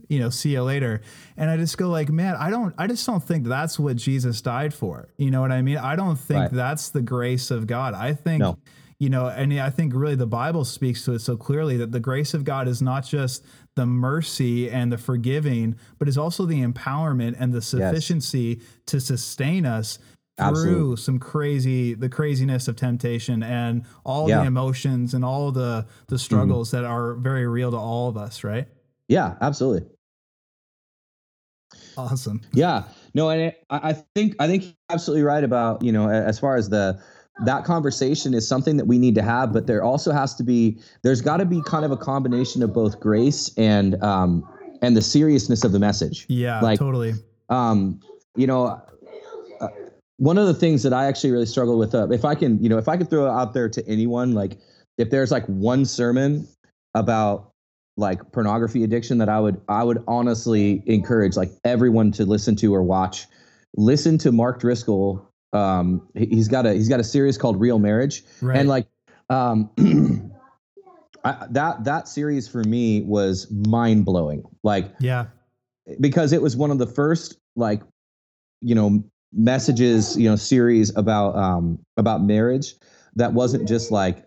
[0.07, 1.01] You know, see you later.
[1.37, 4.41] And I just go like, man, I don't I just don't think that's what Jesus
[4.41, 5.09] died for.
[5.17, 5.77] You know what I mean?
[5.77, 6.51] I don't think right.
[6.51, 7.93] that's the grace of God.
[7.95, 8.57] I think no
[9.01, 11.99] you know, and I think really the Bible speaks to it so clearly that the
[11.99, 13.43] grace of God is not just
[13.75, 18.67] the mercy and the forgiving, but is also the empowerment and the sufficiency yes.
[18.85, 19.97] to sustain us
[20.37, 20.95] through Absolutely.
[20.97, 24.41] some crazy the craziness of temptation and all yeah.
[24.41, 26.83] the emotions and all the the struggles mm-hmm.
[26.83, 28.67] that are very real to all of us, right?
[29.07, 29.89] Yeah, absolutely.
[31.97, 32.41] Awesome.
[32.53, 32.83] Yeah.
[33.15, 36.69] No, and I think I think you're absolutely right about, you know, as far as
[36.69, 37.01] the
[37.45, 40.77] that conversation is something that we need to have but there also has to be
[41.03, 44.47] there's got to be kind of a combination of both grace and um
[44.81, 46.25] and the seriousness of the message.
[46.27, 47.13] Yeah like totally.
[47.49, 47.99] um
[48.35, 48.81] you know
[49.59, 49.67] uh,
[50.17, 52.69] one of the things that i actually really struggle with uh, if i can you
[52.69, 54.57] know if i could throw it out there to anyone like
[54.97, 56.47] if there's like one sermon
[56.95, 57.51] about
[57.97, 62.73] like pornography addiction that i would i would honestly encourage like everyone to listen to
[62.73, 63.25] or watch
[63.75, 68.23] listen to mark driscoll um, he's got a he's got a series called Real Marriage,
[68.41, 68.57] right.
[68.57, 68.87] and like
[69.29, 69.69] um,
[71.23, 74.43] I, that that series for me was mind blowing.
[74.63, 75.25] Like yeah,
[75.99, 77.81] because it was one of the first like
[78.61, 82.75] you know messages you know series about um about marriage
[83.15, 84.25] that wasn't just like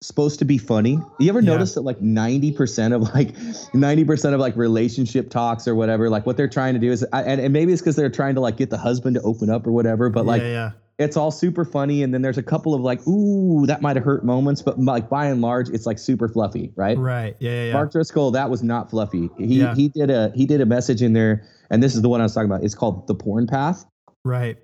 [0.00, 1.00] supposed to be funny.
[1.18, 1.52] You ever yeah.
[1.52, 6.36] notice that like 90% of like 90% of like relationship talks or whatever, like what
[6.36, 8.70] they're trying to do is, and, and maybe it's because they're trying to like get
[8.70, 10.70] the husband to open up or whatever, but like, yeah, yeah.
[10.98, 12.02] it's all super funny.
[12.02, 15.08] And then there's a couple of like, ooh, that might have hurt moments, but like
[15.08, 16.96] by and large, it's like super fluffy, right?
[16.96, 17.36] Right.
[17.40, 17.50] Yeah.
[17.50, 17.72] yeah, yeah.
[17.72, 19.30] Mark Driscoll, that was not fluffy.
[19.36, 22.20] He, he did a, he did a message in there and this is the one
[22.20, 22.62] I was talking about.
[22.62, 23.84] It's called the porn path.
[24.24, 24.58] Right.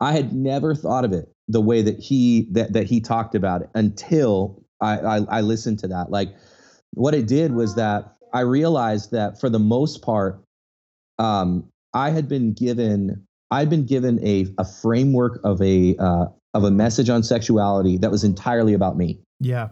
[0.00, 3.62] I had never thought of it the way that he that that he talked about
[3.62, 6.10] it until I, I, I listened to that.
[6.10, 6.34] Like
[6.92, 10.42] what it did was that I realized that for the most part,
[11.18, 16.64] um, I had been given I'd been given a a framework of a uh, of
[16.64, 19.20] a message on sexuality that was entirely about me.
[19.40, 19.68] Yeah.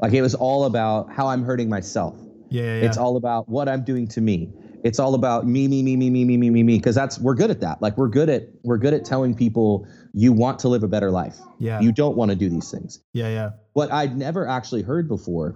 [0.00, 2.18] Like it was all about how I'm hurting myself.
[2.48, 2.86] Yeah, yeah, yeah.
[2.86, 4.52] It's all about what I'm doing to me.
[4.84, 6.76] It's all about me, me, me, me, me, me, me, me, me.
[6.78, 7.82] Because that's we're good at that.
[7.82, 11.10] Like we're good at we're good at telling people you want to live a better
[11.10, 11.36] life.
[11.58, 11.80] Yeah.
[11.80, 13.00] You don't want to do these things.
[13.12, 13.50] Yeah, yeah.
[13.74, 15.54] What I'd never actually heard before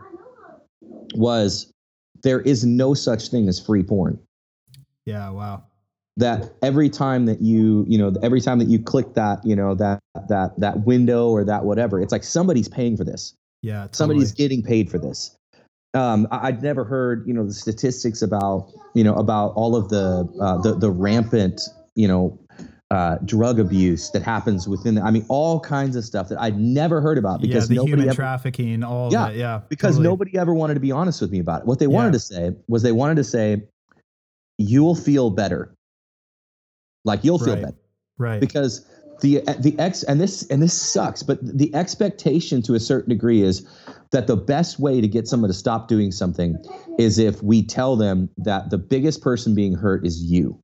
[1.14, 1.72] was
[2.22, 4.18] there is no such thing as free porn.
[5.06, 5.64] Yeah, wow.
[6.18, 9.74] That every time that you, you know, every time that you click that, you know,
[9.76, 13.34] that that that window or that whatever, it's like somebody's paying for this.
[13.62, 13.96] Yeah, totally.
[13.96, 15.36] somebody's getting paid for this
[15.94, 19.88] um, I, would never heard, you know, the statistics about, you know, about all of
[19.88, 21.62] the uh, the, the rampant,
[21.94, 22.38] you know,
[22.90, 24.96] uh, drug abuse that happens within.
[24.96, 27.74] The, I mean, all kinds of stuff that I'd never heard about because yeah, the
[27.76, 30.08] nobody human ever, trafficking, all yeah, that, yeah, because totally.
[30.08, 31.66] nobody ever wanted to be honest with me about it.
[31.66, 32.12] What they wanted yeah.
[32.12, 33.62] to say was they wanted to say,
[34.58, 35.74] "You'll feel better."
[37.04, 37.62] Like you'll feel right.
[37.62, 37.78] better,
[38.18, 38.40] right?
[38.40, 38.84] Because
[39.20, 43.42] the the ex and this and this sucks, but the expectation to a certain degree
[43.42, 43.66] is
[44.10, 46.56] that the best way to get someone to stop doing something
[46.98, 50.60] is if we tell them that the biggest person being hurt is you.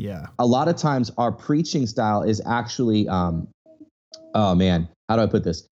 [0.00, 0.26] Yeah.
[0.38, 3.48] A lot of times our preaching style is actually um
[4.34, 5.68] oh man, how do I put this?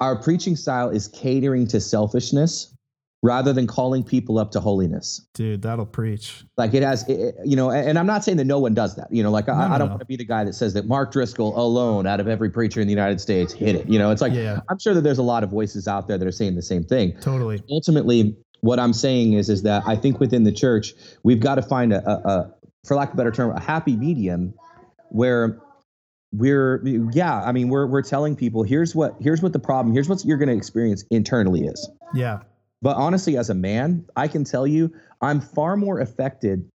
[0.00, 2.74] Our preaching style is catering to selfishness
[3.22, 5.26] rather than calling people up to holiness.
[5.34, 6.42] Dude, that'll preach.
[6.56, 9.08] Like it has, it, you know, and I'm not saying that no one does that.
[9.10, 9.92] You know, like I, no, I don't no.
[9.92, 12.80] want to be the guy that says that Mark Driscoll alone, out of every preacher
[12.80, 13.88] in the United States, hit it.
[13.88, 14.60] You know, it's like Yeah.
[14.70, 16.84] I'm sure that there's a lot of voices out there that are saying the same
[16.84, 17.14] thing.
[17.20, 17.62] Totally.
[17.70, 21.62] Ultimately, what I'm saying is, is that I think within the church we've got to
[21.62, 24.54] find a, a, a for lack of a better term, a happy medium
[25.10, 25.60] where
[26.32, 26.80] we're
[27.12, 30.24] yeah i mean we're we're telling people here's what here's what the problem here's what
[30.24, 32.42] you're going to experience internally is Yeah.
[32.82, 36.68] but honestly as a man i can tell you i'm far more affected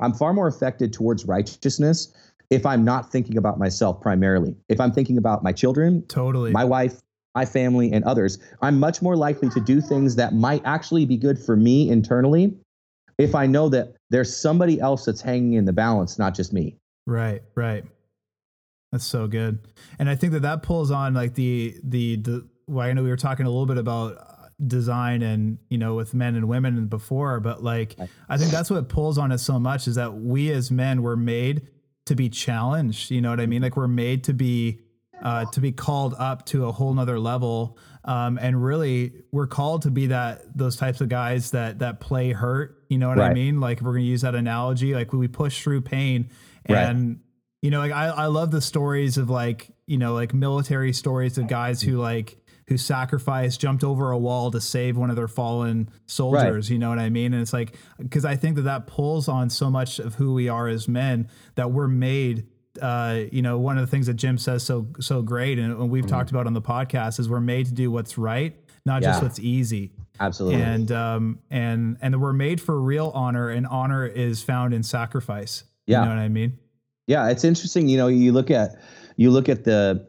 [0.00, 2.12] i'm far more affected towards righteousness
[2.50, 6.50] if i'm not thinking about myself primarily if i'm thinking about my children Totally.
[6.50, 7.00] my wife
[7.36, 11.16] my family and others i'm much more likely to do things that might actually be
[11.16, 12.52] good for me internally
[13.18, 16.76] if i know that there's somebody else that's hanging in the balance not just me
[17.06, 17.84] Right, right.
[18.92, 19.58] That's so good.
[19.98, 23.10] And I think that that pulls on like the the the well, I know we
[23.10, 26.86] were talking a little bit about uh, design and you know with men and women
[26.86, 27.96] before, but like
[28.28, 31.16] I think that's what pulls on us so much is that we as men were
[31.16, 31.68] made
[32.06, 33.10] to be challenged.
[33.10, 33.62] You know what I mean?
[33.62, 34.80] Like we're made to be
[35.22, 37.78] uh, to be called up to a whole nother level.
[38.04, 42.32] Um, and really, we're called to be that those types of guys that that play
[42.32, 42.83] hurt.
[42.94, 43.60] You know what I mean?
[43.60, 46.30] Like if we're gonna use that analogy, like we push through pain
[46.68, 46.78] Right.
[46.78, 47.20] and
[47.60, 51.36] you know like I, I love the stories of like you know like military stories
[51.38, 52.36] of guys who like
[52.68, 56.88] who sacrificed jumped over a wall to save one of their fallen soldiers you know
[56.88, 57.32] what i mean?
[57.34, 60.48] And it's like because i think that that pulls on so much of who we
[60.48, 62.46] are as men that we're made
[62.82, 65.90] uh, you know, one of the things that Jim says so so great, and, and
[65.90, 69.22] we've talked about on the podcast, is we're made to do what's right, not just
[69.22, 74.42] what's easy absolutely and um and and we're made for real honor and honor is
[74.42, 76.00] found in sacrifice Yeah.
[76.00, 76.58] you know what i mean
[77.06, 77.86] Yeah, it's interesting.
[77.88, 78.80] You know, you look at
[79.16, 80.06] you look at the,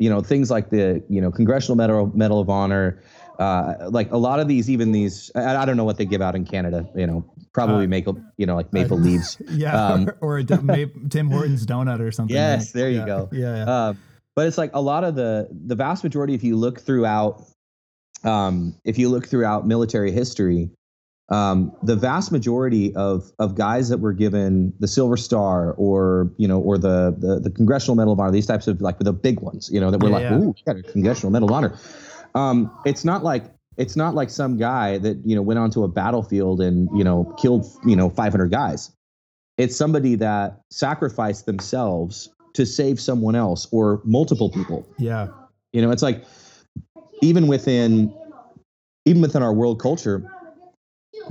[0.00, 3.00] you know, things like the you know Congressional Medal Medal of Honor,
[3.38, 6.20] uh, like a lot of these, even these, I, I don't know what they give
[6.20, 6.88] out in Canada.
[6.96, 9.38] You know, probably Uh, maple, you know, like maple leaves.
[9.50, 12.72] yeah Um, or, or a d- ma- tim hortons donut or something Yes, right?
[12.74, 13.28] there you Yeah, go.
[13.30, 13.70] yeah, yeah.
[13.70, 13.94] Uh,
[14.34, 16.34] but it's like a lot of the the vast majority.
[16.34, 17.44] If you look throughout,
[18.24, 20.70] um, if you look throughout military history,
[21.28, 26.46] um, the vast majority of of guys that were given the Silver Star or you
[26.46, 29.40] know or the the, the Congressional Medal of Honor, these types of like the big
[29.40, 30.38] ones, you know, that were Yeah, like, yeah.
[30.38, 31.78] ooh, got a Congressional Medal of Honor.
[32.34, 33.44] Um, it's not like
[33.78, 37.24] it's not like some guy that you know went onto a battlefield and you know
[37.38, 38.90] killed you know 500 guys.
[39.58, 44.86] It's somebody that sacrificed themselves to save someone else or multiple people.
[44.98, 45.28] yeah
[45.72, 46.24] You know, it's like
[47.22, 48.12] even within
[49.06, 50.22] even within our world culture,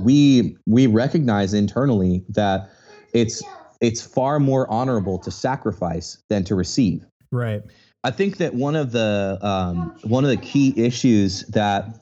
[0.00, 2.68] we we recognize internally that
[3.12, 3.42] it's
[3.80, 7.04] it's far more honorable to sacrifice than to receive.
[7.30, 7.62] right
[8.04, 12.00] I think that one of the um, one of the key issues that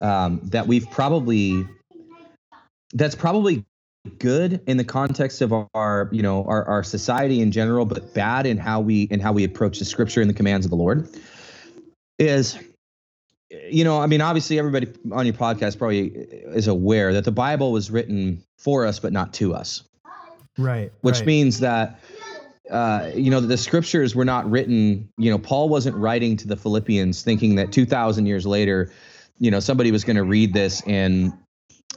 [0.00, 1.66] um, that we've probably
[2.92, 3.64] that's probably
[4.18, 8.46] good in the context of our you know our, our society in general, but bad
[8.46, 11.08] in how we in how we approach the scripture and the commands of the Lord
[12.18, 12.58] is
[13.70, 17.72] you know I mean obviously everybody on your podcast probably is aware that the Bible
[17.72, 19.82] was written for us but not to us
[20.58, 21.26] right which right.
[21.26, 22.00] means that
[22.70, 26.56] uh, you know the scriptures were not written you know paul wasn't writing to the
[26.56, 28.92] philippians thinking that 2000 years later
[29.38, 31.32] you know somebody was going to read this in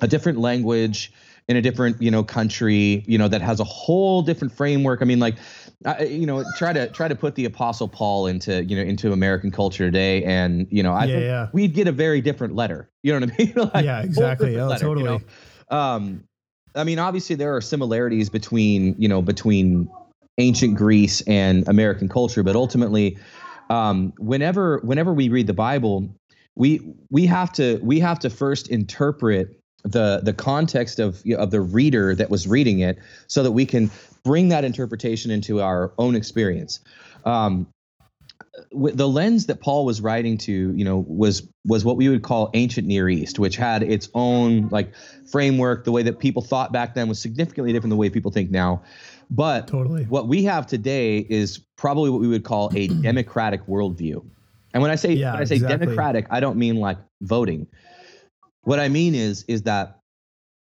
[0.01, 1.13] a different language
[1.47, 5.05] in a different you know country you know that has a whole different framework i
[5.05, 5.35] mean like
[5.85, 9.11] I, you know try to try to put the apostle paul into you know into
[9.11, 11.47] american culture today and you know i Yeah, yeah.
[11.53, 14.59] we'd get a very different letter you know what i mean Like, Yeah, exactly.
[14.59, 15.25] Oh, letter, you totally.
[15.69, 15.77] know?
[15.77, 16.23] um
[16.75, 19.89] I mean, obviously there are similarities between you know between
[20.37, 23.17] ancient Greece and American culture, but ultimately,
[23.69, 26.09] um, whenever whenever we read the Bible,
[26.55, 31.61] we we have to we have to first interpret the the context of of the
[31.61, 33.89] reader that was reading it, so that we can
[34.25, 36.81] bring that interpretation into our own experience.
[37.23, 37.67] Um,
[38.71, 42.49] the lens that Paul was writing to, you know, was was what we would call
[42.53, 44.93] ancient Near East, which had its own like
[45.31, 45.85] framework.
[45.85, 48.51] The way that people thought back then was significantly different than the way people think
[48.51, 48.83] now.
[49.29, 54.25] But totally what we have today is probably what we would call a democratic worldview.
[54.73, 55.87] And when I say Yeah, when I say exactly.
[55.87, 57.67] democratic, I don't mean like voting.
[58.61, 59.99] What I mean is is that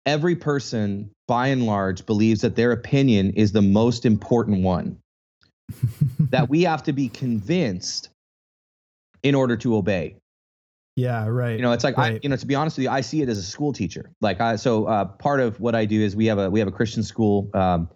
[0.06, 4.98] every person by and large believes that their opinion is the most important one.
[6.30, 8.08] that we have to be convinced
[9.22, 10.16] in order to obey.
[10.96, 13.02] yeah right You know, it's like I, you know, to be honest with you, I
[13.02, 14.10] see it as a school teacher.
[14.20, 16.68] Like I, so uh, part of what I do is we have a we have
[16.68, 17.88] a Christian school um,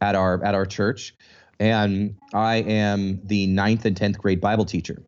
[0.00, 1.14] at our at our church,
[1.58, 5.02] and I am the ninth and tenth grade Bible teacher.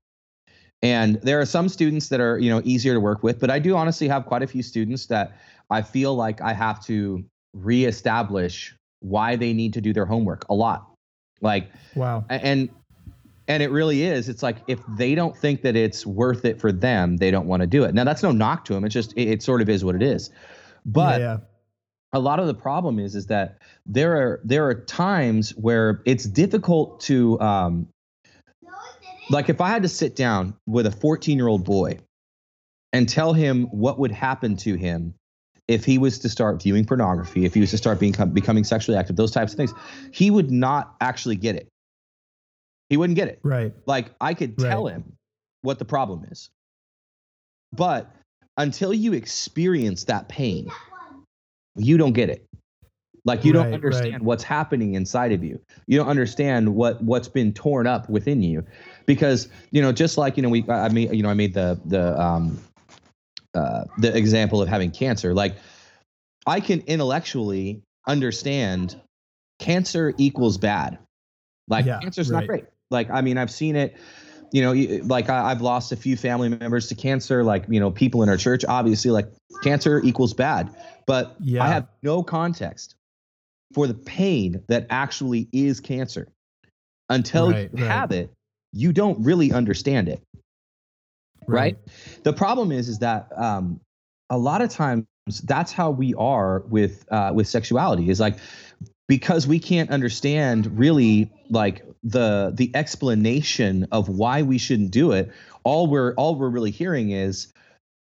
[0.83, 3.59] And there are some students that are, you know, easier to work with, but I
[3.59, 5.37] do honestly have quite a few students that
[5.71, 7.25] I feel like I have to
[7.63, 10.91] reestablish why they need to do their homework a lot.
[11.41, 12.25] Like, wow.
[12.29, 12.71] And
[13.49, 14.29] and it really is.
[14.29, 17.61] It's like if they don't think that it's worth it for them, they don't want
[17.61, 17.95] to do it.
[17.95, 18.85] Now that's no knock to them.
[18.85, 20.31] It's just it, it sort of is what it is.
[20.85, 21.39] But yeah, yeah.
[22.13, 26.25] a lot of the problem is is that there are there are times where it's
[26.25, 27.89] difficult to um
[29.31, 31.99] like if I had to sit down with a 14 year old boy
[32.93, 35.15] and tell him what would happen to him
[35.69, 38.97] if he was to start viewing pornography, if he was to start being becoming sexually
[38.97, 39.73] active, those types of things,
[40.13, 41.69] he would not actually get it.
[42.89, 43.41] He wouldn't get it.
[43.43, 43.73] Right.
[43.87, 44.95] Like I could tell right.
[44.95, 45.17] him
[45.63, 46.51] what the problem is.
[47.73, 48.11] But
[48.57, 50.71] until you experience that pain,
[51.77, 52.47] you don't get it.
[53.25, 54.23] Like you right, don't understand right.
[54.23, 55.61] what's happening inside of you.
[55.89, 58.65] You don't understand what what's been torn up within you,
[59.05, 61.79] because you know just like you know we I mean you know I made the
[61.85, 62.57] the um
[63.57, 65.35] uh, the example of having cancer.
[65.35, 65.57] Like
[66.47, 69.01] I can intellectually understand
[69.59, 70.99] cancer equals bad.
[71.69, 72.41] Like yeah, cancer's right.
[72.41, 72.65] not great.
[72.91, 73.97] Like I mean I've seen it
[74.53, 77.91] you know, like I, have lost a few family members to cancer, like, you know,
[77.91, 79.29] people in our church, obviously, like
[79.63, 80.75] cancer equals bad.
[81.07, 81.63] But yeah.
[81.63, 82.95] I have no context
[83.75, 86.29] for the pain that actually is cancer.
[87.09, 87.91] Until right, you right.
[87.91, 88.33] have it,
[88.73, 90.23] you don't really understand it.
[91.47, 91.77] Right.
[91.77, 92.23] right?
[92.23, 93.81] The problem is, is that um,
[94.31, 95.07] a lot of times
[95.45, 98.11] that's how we are with uh, with sexuality.
[98.11, 98.39] Is like
[99.09, 105.33] because we can't understand really like the the explanation of why we shouldn't do it.
[105.65, 107.53] All we're all we're really hearing is,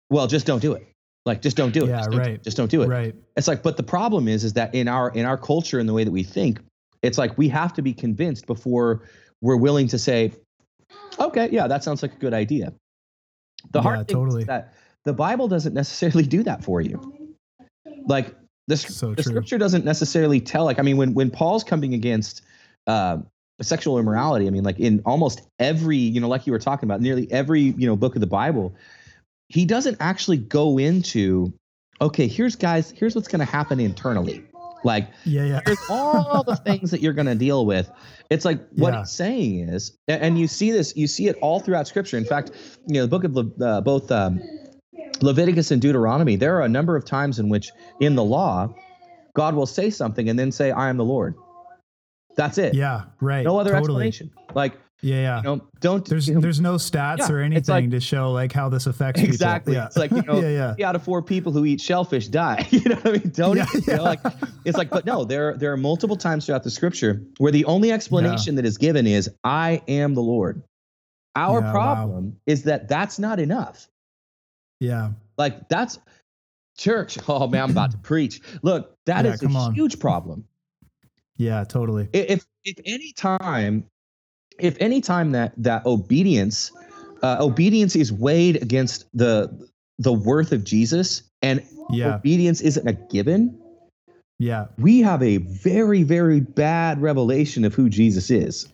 [0.09, 0.87] well, just don't do it.
[1.25, 1.89] Like just don't do it.
[1.89, 2.43] Yeah, just right.
[2.43, 2.87] Just don't do it.
[2.87, 3.15] Right.
[3.35, 5.93] It's like, but the problem is, is that in our in our culture and the
[5.93, 6.59] way that we think,
[7.01, 9.01] it's like we have to be convinced before
[9.41, 10.33] we're willing to say,
[11.19, 12.73] okay, yeah, that sounds like a good idea.
[13.72, 14.41] The hard yeah, thing totally.
[14.41, 17.13] is that the Bible doesn't necessarily do that for you.
[18.07, 18.36] Like
[18.68, 20.66] the, so the scripture doesn't necessarily tell.
[20.66, 22.41] Like I mean, when when Paul's coming against
[22.88, 23.18] uh,
[23.61, 27.01] sexual immorality, I mean, like in almost every, you know, like you were talking about,
[27.01, 28.76] nearly every you know book of the Bible,
[29.49, 31.53] he doesn't actually go into
[32.01, 34.43] okay here's guys here's what's going to happen internally
[34.86, 35.59] like yeah yeah.
[35.65, 37.91] here's all the things that you're going to deal with.
[38.29, 38.99] It's like what yeah.
[38.99, 42.17] he's saying is and you see this you see it all throughout scripture.
[42.17, 42.51] In fact
[42.88, 44.39] you know the book of uh, both um,
[45.21, 47.71] leviticus and deuteronomy there are a number of times in which
[48.01, 48.73] in the law
[49.33, 51.36] god will say something and then say i am the lord.
[52.36, 52.73] That's it.
[52.73, 53.43] Yeah right.
[53.43, 54.07] No other totally.
[54.07, 54.31] explanation.
[54.53, 55.37] Like yeah, yeah.
[55.37, 58.31] You know, don't there's you know, there's no stats yeah, or anything like, to show
[58.31, 59.73] like how this affects exactly.
[59.73, 59.81] People.
[59.81, 59.87] Yeah.
[59.87, 60.73] It's like you know, yeah, yeah.
[60.73, 62.67] three out of four people who eat shellfish die.
[62.71, 63.31] you know what I mean?
[63.33, 64.21] Don't yeah, you know, like
[64.63, 67.91] it's like, but no, there there are multiple times throughout the scripture where the only
[67.91, 70.63] explanation that is given is "I am the Lord."
[71.35, 72.33] Our problem wow.
[72.45, 73.87] is that that's not enough.
[74.79, 75.99] Yeah, like that's
[76.77, 77.17] church.
[77.27, 78.41] Oh man, I'm about to preach.
[78.61, 79.73] Look, that is a on.
[79.73, 80.45] huge problem.
[81.37, 82.07] Yeah, totally.
[82.13, 83.89] If if any time
[84.60, 86.72] if any time that that obedience
[87.22, 92.16] uh, obedience is weighed against the the worth of Jesus and yeah.
[92.16, 93.60] obedience isn't a given,
[94.39, 98.68] yeah, we have a very very bad revelation of who Jesus is.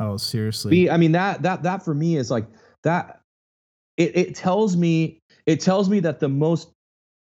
[0.00, 0.70] Oh, seriously.
[0.70, 2.46] We, I mean that that that for me is like
[2.84, 3.20] that.
[3.96, 6.70] It it tells me it tells me that the most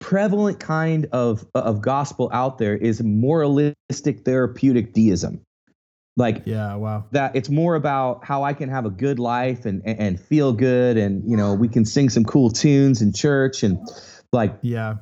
[0.00, 5.40] prevalent kind of of gospel out there is moralistic therapeutic deism.
[6.16, 7.04] Like, yeah, wow.
[7.10, 10.52] That it's more about how I can have a good life and, and, and feel
[10.52, 13.78] good, and you know we can sing some cool tunes in church, and
[14.32, 14.96] like, yeah,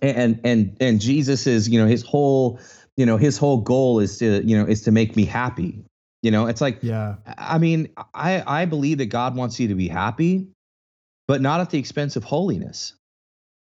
[0.00, 2.58] and and and Jesus is you know his whole
[2.96, 5.84] you know his whole goal is to you know is to make me happy.
[6.22, 7.16] You know, it's like, yeah.
[7.36, 10.48] I mean, I I believe that God wants you to be happy,
[11.28, 12.94] but not at the expense of holiness.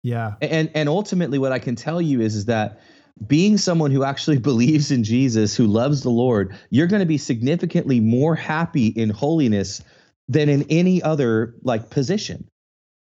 [0.04, 0.36] Yeah.
[0.42, 2.80] And and ultimately, what I can tell you is is that
[3.28, 7.18] being someone who actually believes in Jesus, who loves the Lord, you're going to be
[7.18, 9.82] significantly more happy in holiness
[10.28, 12.48] than in any other like position.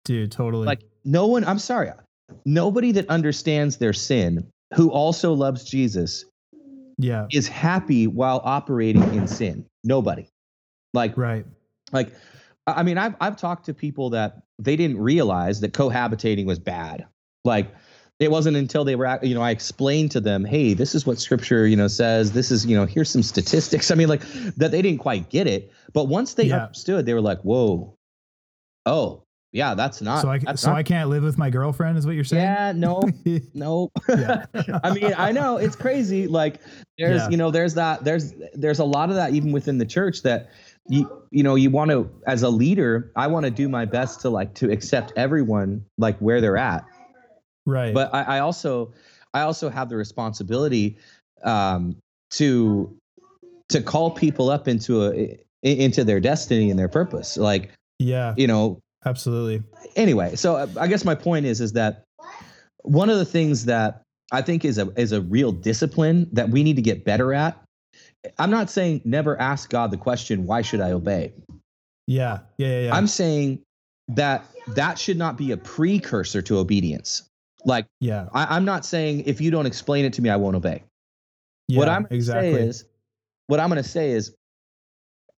[0.04, 0.66] Dude, totally.
[0.66, 1.90] Like no one, I'm sorry,
[2.44, 6.24] nobody that understands their sin who also loves Jesus
[6.98, 9.66] yeah is happy while operating in sin.
[9.84, 10.28] Nobody.
[10.94, 11.46] Like right.
[11.92, 12.12] Like
[12.66, 17.07] I mean I've I've talked to people that they didn't realize that cohabitating was bad.
[17.44, 17.68] Like
[18.18, 21.18] it wasn't until they were you know i explained to them hey this is what
[21.18, 24.22] scripture you know says this is you know here's some statistics i mean like
[24.56, 26.64] that they didn't quite get it but once they yeah.
[26.64, 27.94] understood they were like whoa
[28.86, 29.22] oh
[29.56, 30.20] yeah, that's not.
[30.20, 32.42] so I so not, I can't live with my girlfriend, is what you're saying?
[32.42, 33.02] Yeah, no,
[33.54, 33.90] no.
[34.08, 36.26] I mean, I know it's crazy.
[36.26, 36.60] Like
[36.98, 37.28] there's, Yeah.
[37.30, 40.50] you know, there's that, there's, there's a lot of that even within the church that
[40.88, 44.20] you, you know, you want to, as a leader, I want to do my best
[44.20, 46.84] to like to accept everyone like where they're at.
[47.66, 47.92] Right.
[47.92, 48.94] But I, I also,
[49.34, 50.96] I also have the responsibility
[51.44, 51.96] um,
[52.30, 52.96] to,
[53.68, 57.36] to call people up into a into their destiny and their purpose.
[57.36, 59.62] Like, yeah, you know, absolutely.
[59.96, 62.04] anyway, so uh, I guess my point is is that
[62.82, 64.02] one of the things that
[64.32, 67.60] I think is a is a real discipline that we need to get better at.
[68.38, 71.32] I'm not saying never ask God the question, why should I obey?
[72.06, 72.80] Yeah, yeah, yeah.
[72.86, 72.94] yeah.
[72.94, 73.62] I'm saying
[74.08, 77.22] that that should not be a precursor to obedience.
[77.66, 80.56] Like yeah, I, I'm not saying if you don't explain it to me, I won't
[80.56, 80.84] obey.
[81.68, 81.78] yeah.
[81.78, 82.52] what I'm exactly.
[82.52, 82.84] is,
[83.48, 84.34] what I'm going to say is,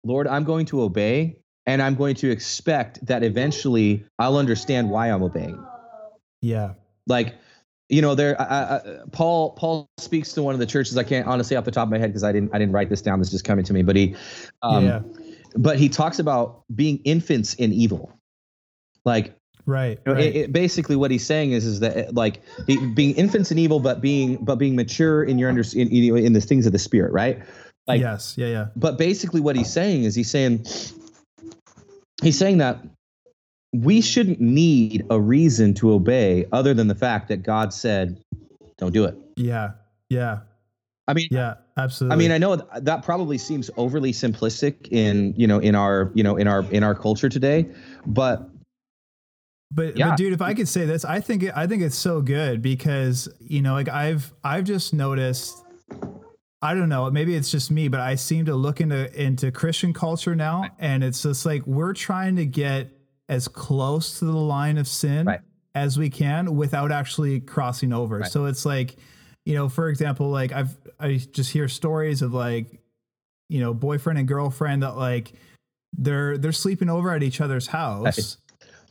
[0.04, 5.10] Lord, I'm going to obey, and I'm going to expect that eventually I'll understand why
[5.10, 5.64] I'm obeying.
[6.42, 6.74] yeah,
[7.06, 7.36] like
[7.88, 8.80] you know there I, I,
[9.12, 11.90] paul paul speaks to one of the churches i can't honestly off the top of
[11.92, 13.72] my head because i didn't i didn't write this down this is just coming to
[13.72, 14.16] me but he
[14.62, 15.00] um yeah,
[15.54, 18.12] but he talks about being infants in evil
[19.04, 19.36] like
[19.66, 20.24] right, you know, right.
[20.24, 22.40] it, it- basically what he's saying is is that like
[22.94, 26.32] being infants in evil but being but being mature in your under in, in, in
[26.32, 27.42] the things of the spirit right
[27.86, 30.64] like yes, yeah, yeah, but basically what he's saying is he's saying
[32.22, 32.78] he's saying that
[33.72, 38.20] we shouldn't need a reason to obey other than the fact that God said
[38.78, 39.16] don't do it.
[39.36, 39.72] yeah,
[40.08, 40.40] yeah,
[41.06, 41.54] I mean yeah.
[41.78, 42.14] Absolutely.
[42.14, 46.22] I mean I know that probably seems overly simplistic in you know in our you
[46.22, 47.66] know in our in our culture today
[48.06, 48.48] but
[49.72, 50.10] But, Yeah.
[50.10, 52.62] but dude, if I could say this, I think it, I think it's so good
[52.62, 55.62] because you know, like I've I've just noticed.
[56.62, 59.92] I don't know, maybe it's just me, but I seem to look into into Christian
[59.92, 62.90] culture now, and it's just like we're trying to get
[63.28, 65.40] as close to the line of sin Right.
[65.74, 68.18] as we can without actually crossing over.
[68.20, 68.30] Right.
[68.30, 68.96] So it's like,
[69.44, 72.80] you know, for example, like I've I just hear stories of like,
[73.48, 75.32] you know, boyfriend and girlfriend that like
[75.96, 78.38] they're they're sleeping over at each other's house.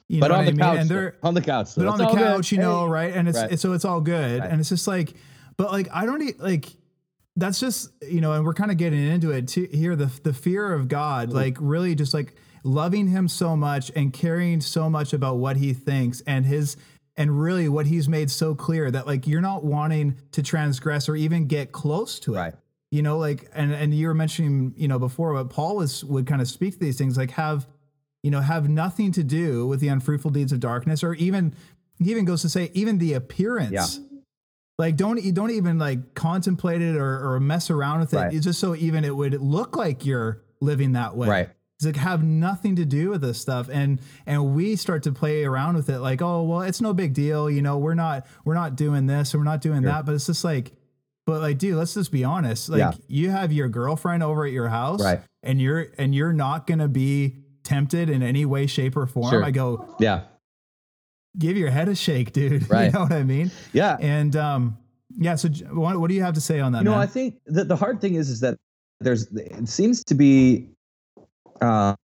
[0.07, 0.59] You but know on the I mean?
[0.59, 1.83] couch And they're on the couch though.
[1.83, 2.35] but on It's the all good.
[2.37, 2.89] couch, you know, Hey.
[2.91, 3.13] right?
[3.15, 3.51] And it's, Right.
[3.51, 4.49] it's so it's all good, Right.
[4.51, 5.13] and it's just like,
[5.57, 6.67] but like I don't e- like
[7.37, 9.95] that's just you know, and we're kind of getting into it too, here.
[9.95, 11.37] The the fear of God, Mm-hmm.
[11.37, 15.73] like really just like loving Him so much and caring so much about what He
[15.73, 16.77] thinks and His
[17.17, 21.15] and really what He's made so clear that like you're not wanting to transgress or
[21.15, 22.53] even get close to it Right.
[22.91, 26.25] you know like and and you were mentioning you know before what paul was would
[26.27, 27.65] kind of speak to these things like have
[28.25, 31.53] you know have nothing to do with the unfruitful deeds of darkness or even
[31.99, 33.85] he even goes to say even the appearance Yeah.
[34.79, 38.33] like don't you don't even like contemplate it or, or mess around with it Right.
[38.33, 41.49] It's just so even it would look like you're living that way Right.
[41.77, 45.43] it's like have nothing to do with this stuff and and we start to play
[45.45, 48.55] around with it like oh well it's no big deal you know we're not we're
[48.55, 49.91] not doing this and we're not doing Sure.
[49.91, 50.73] that but it's just like
[51.27, 52.93] but like dude let's just be honest like Yeah.
[53.07, 55.21] you have your girlfriend over at your house Right.
[55.43, 57.35] and you're and you're not gonna be
[57.65, 59.43] tempted in any way shape or form Sure.
[59.43, 60.21] i go Yeah.
[61.37, 62.85] give your head a shake dude Right.
[62.85, 63.97] you know what i mean Yeah.
[63.99, 64.77] and um
[65.17, 66.95] yeah so what, what do you have to say on that you know.
[66.95, 68.55] I think that the hard thing is, is that
[69.01, 70.67] there's, it seems to be,
[71.61, 71.95] um,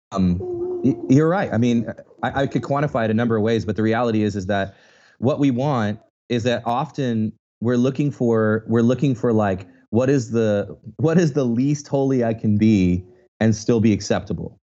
[1.10, 1.52] you're right.
[1.54, 1.88] I mean,
[2.24, 4.76] I, I could quantify it a number of ways, but the reality is, is that
[5.20, 6.00] what we want
[6.30, 7.32] is that often
[7.62, 12.24] we're looking for, we're looking for like, what is the, what is the least holy
[12.24, 13.04] I can be
[13.40, 14.58] and still be acceptable?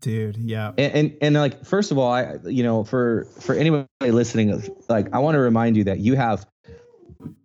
[0.00, 0.72] Dude yeah.
[0.78, 5.12] And, and and like first of all i you know for for anybody listening like
[5.12, 6.46] i want to remind you that you have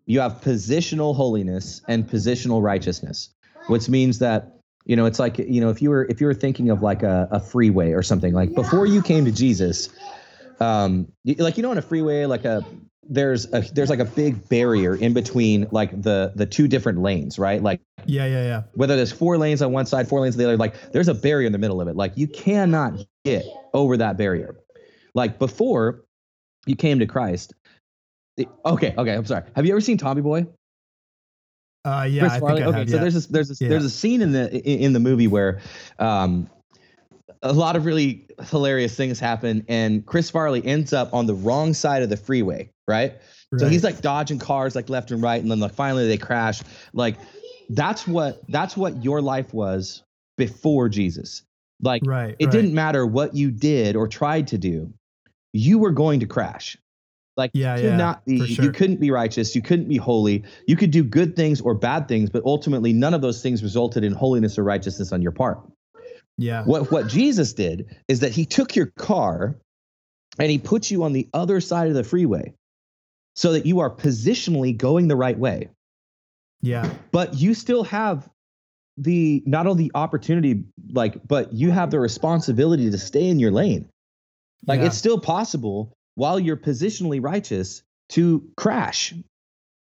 [0.06, 3.30] you have positional holiness and positional righteousness
[3.68, 6.34] which means that you know it's like you know if you were if you were
[6.34, 9.90] thinking of like a, a freeway or something like before you came to jesus
[10.60, 12.66] um like you know on a freeway like a
[13.10, 17.39] there's a there's like a big barrier in between like the the two different lanes
[17.39, 20.39] right like yeah yeah yeah whether there's four lanes on one side, four lanes on
[20.39, 21.95] the other, like there's a barrier in the middle of it.
[21.95, 22.93] Like you cannot
[23.24, 24.58] get over that barrier.
[25.14, 26.03] Like before
[26.66, 27.53] you came to Christ.
[28.36, 29.43] it- okay, okay, I'm sorry.
[29.55, 30.47] Have you ever seen Tommy Boy?
[31.86, 32.64] uh yeah Chris i think Farley?
[32.64, 33.70] I okay, have, so there's this there's this, Yeah.
[33.70, 35.62] there's a scene in the in, in the movie where
[35.99, 36.49] um
[37.42, 41.74] a lot of really hilarious things happen and Chris Farley ends up on the wrong
[41.74, 43.14] side of the freeway, right?
[43.58, 46.62] So he's like dodging cars like left and right, and then like finally they crash.
[46.94, 47.16] Like
[47.70, 50.04] that's what that's what your life was
[50.38, 51.44] before Jesus.
[51.82, 52.52] Like right it right.
[52.52, 54.94] didn't matter what you did or tried to do,
[55.54, 56.78] you were going to crash.
[57.38, 58.66] Like Yeah, you could yeah, not be, sure.
[58.66, 60.44] you couldn't be righteous, you couldn't be holy.
[60.68, 64.04] You could do good things or bad things, but ultimately none of those things resulted
[64.04, 65.60] in holiness or righteousness on your part.
[66.38, 69.58] Yeah What what Jesus did is that he took your car
[70.40, 72.54] and he puts you on the other side of the freeway
[73.36, 75.70] so that you are positionally going the right way.
[76.62, 76.90] Yeah.
[77.12, 78.28] But you still have
[78.98, 83.52] the not only the opportunity like but you have the responsibility to stay in your
[83.52, 83.90] lane.
[84.66, 84.88] Like yeah.
[84.88, 89.14] it's still possible while you're positionally righteous to crash.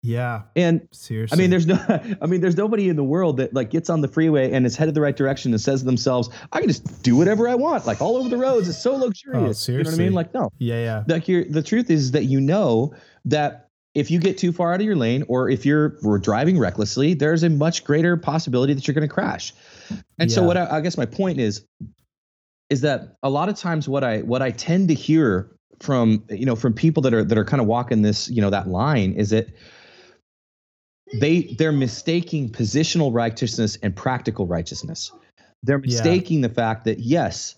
[0.03, 0.41] Yeah.
[0.55, 1.35] And seriously.
[1.35, 1.75] I mean there's no
[2.21, 4.75] I mean there's nobody in the world that like gets on the freeway and is
[4.75, 7.87] headed the right direction and says to themselves, I can just do whatever I want,
[7.87, 8.67] like all over the roads.
[8.67, 9.41] It's so oh, luxurious.
[9.41, 9.73] Oh, seriously.
[9.73, 10.13] You know what I mean?
[10.13, 10.49] Like no.
[10.59, 11.03] Yeah, yeah.
[11.07, 12.93] Like you're the truth is that you know
[13.25, 17.13] that if you get too far out of your lane or if you're driving recklessly,
[17.13, 19.53] there's a much greater possibility that you're going to crash.
[20.19, 20.35] And Yeah.
[20.35, 21.65] so what I, I guess my point is
[22.69, 26.45] is that a lot of times what I what I tend to hear from you
[26.45, 29.13] know from people that are that are kind of walking this you know that line
[29.13, 29.47] is that
[31.19, 35.11] they they're mistaking positional righteousness and practical righteousness.
[35.63, 35.87] They're Yeah.
[35.87, 37.55] mistaking the fact that yes,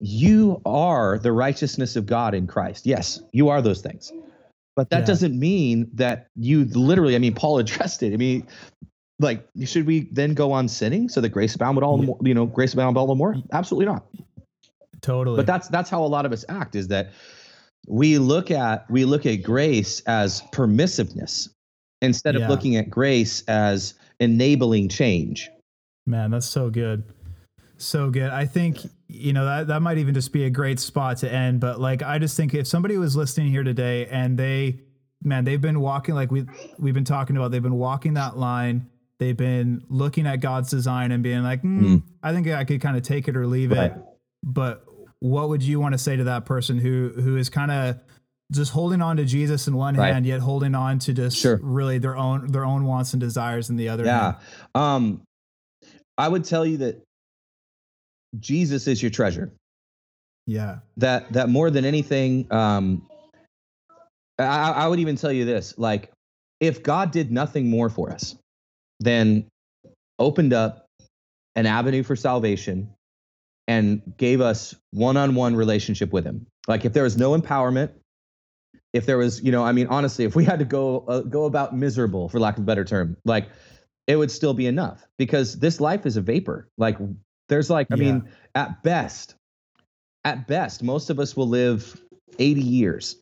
[0.00, 2.86] you are the righteousness of God in Christ.
[2.86, 4.12] Yes, you are those things.
[4.74, 5.06] But that Yeah.
[5.06, 8.14] doesn't mean that you literally, I mean, Paul addressed it.
[8.14, 8.46] I mean,
[9.20, 12.18] like, should we then go on sinning so that grace abound would all the more,
[12.22, 13.36] you know, grace abound all the more?
[13.52, 14.06] Absolutely not.
[15.02, 15.36] Totally.
[15.36, 17.12] But that's that's how a lot of us act is that
[17.86, 21.48] we look at we look at grace as permissiveness
[22.02, 22.42] instead Yeah.
[22.44, 25.50] of looking at grace as enabling change.
[26.06, 27.04] Man, that's so good.
[27.78, 28.30] So good.
[28.30, 28.78] I think,
[29.08, 31.60] you know, that, that might even just be a great spot to end.
[31.60, 34.80] But like, I just think if somebody was listening here today and they,
[35.24, 36.44] man, they've been walking, like we,
[36.78, 38.88] we've been talking about, they've been walking that line.
[39.18, 42.96] They've been looking at God's design and being like, hmm, I think I could kind
[42.96, 43.92] of take it or leave Right.
[43.92, 43.96] it.
[44.44, 44.84] But
[45.20, 48.00] what would you want to say to that person who, who is kind of
[48.52, 50.12] just holding on to Jesus in one Right.
[50.12, 51.58] hand, yet holding on to just Sure.
[51.62, 54.38] really their own, their own wants and desires in the other Yeah.
[54.74, 55.22] Um
[56.18, 57.02] I would tell you that
[58.38, 59.52] Jesus is your treasure.
[60.46, 60.80] Yeah.
[60.96, 63.06] that that more than anything um
[64.38, 66.10] I, I would even tell you this like
[66.60, 68.34] if god did nothing more for us
[68.98, 69.46] than
[70.18, 70.86] opened up
[71.54, 72.90] an avenue for salvation
[73.68, 77.90] and gave us one-on-one relationship with him like if there was no empowerment
[78.92, 81.44] if there was you know i mean honestly if we had to go uh, go
[81.44, 83.48] about miserable for lack of a better term like
[84.06, 86.98] it would still be enough because this life is a vapor like
[87.48, 88.12] there's like i Yeah.
[88.12, 89.34] mean at best
[90.24, 92.00] at best, most of us will live
[92.38, 93.16] 80 years.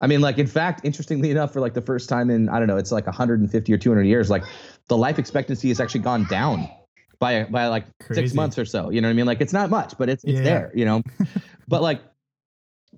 [0.00, 2.68] I mean, like, in fact, interestingly enough, for like the first time in, I don't
[2.68, 4.44] know, it's like 150 or 200 years, like
[4.88, 6.68] the life expectancy has actually gone down
[7.18, 8.90] by, by like six months or so.
[8.90, 9.26] You know what I mean?
[9.26, 10.44] Like, it's not much, but it's, it's Yeah.
[10.44, 11.02] there, you know?
[11.68, 12.00] but like,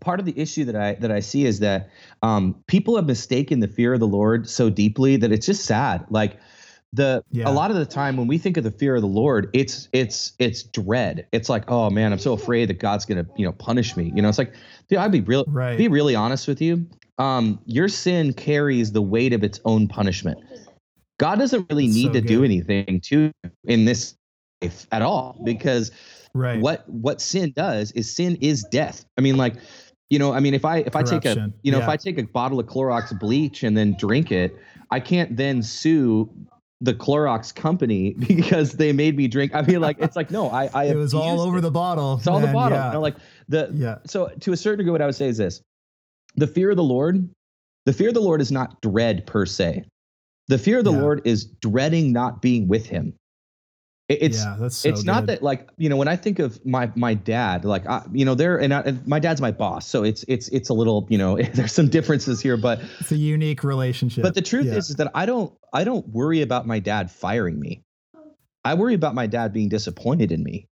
[0.00, 1.90] part of the issue that I, that I see is that
[2.22, 6.04] um, people have mistaken the fear of the Lord so deeply that it's just sad.
[6.10, 6.38] Like,
[6.92, 7.48] the Yeah.
[7.48, 9.88] a lot of the time when we think of the fear of the Lord, it's
[9.92, 11.26] it's it's dread.
[11.32, 14.12] It's like, oh man, I'm so afraid that God's gonna you know punish me.
[14.14, 14.54] You know, it's like,
[14.88, 15.76] dude, I'd be real Right.
[15.76, 16.86] be really honest with you.
[17.18, 20.38] Um, your sin carries the weight of its own punishment.
[21.18, 23.32] God doesn't really need so to do anything to
[23.64, 24.16] in this
[24.62, 25.90] life at all because
[26.34, 26.60] Right.
[26.60, 29.04] what what sin does is sin is death.
[29.16, 29.56] I mean, like,
[30.10, 32.18] you know, I mean, if I if I take a you know if I take
[32.18, 34.56] a bottle of Clorox bleach and then drink it,
[34.90, 36.30] I can't then sue
[36.80, 39.54] the Clorox company because they made me drink.
[39.54, 41.62] I mean, like, it's like no, I I it was all over it.
[41.62, 42.16] the bottle.
[42.18, 42.78] It's all the bottle.
[42.78, 42.88] Yeah.
[42.88, 43.16] You know, like
[43.48, 43.98] the yeah.
[44.06, 45.60] so to a certain degree, what I would say is this:
[46.36, 47.28] the fear of the Lord,
[47.84, 49.84] the fear of the Lord is not dread per se.
[50.48, 51.00] The fear of the Yeah.
[51.00, 53.14] Lord is dreading not being with Him.
[54.08, 56.64] It- it's yeah, that's so it's not that like you know when I think of
[56.64, 60.04] my my dad like I, you know there and, and my dad's my boss so
[60.04, 63.64] it's it's it's a little you know there's some differences here but it's a unique
[63.64, 64.22] relationship.
[64.22, 64.74] but the truth Yeah.
[64.74, 67.82] is is that I don't I don't worry about my dad firing me.
[68.64, 70.68] I worry about my dad being disappointed in me.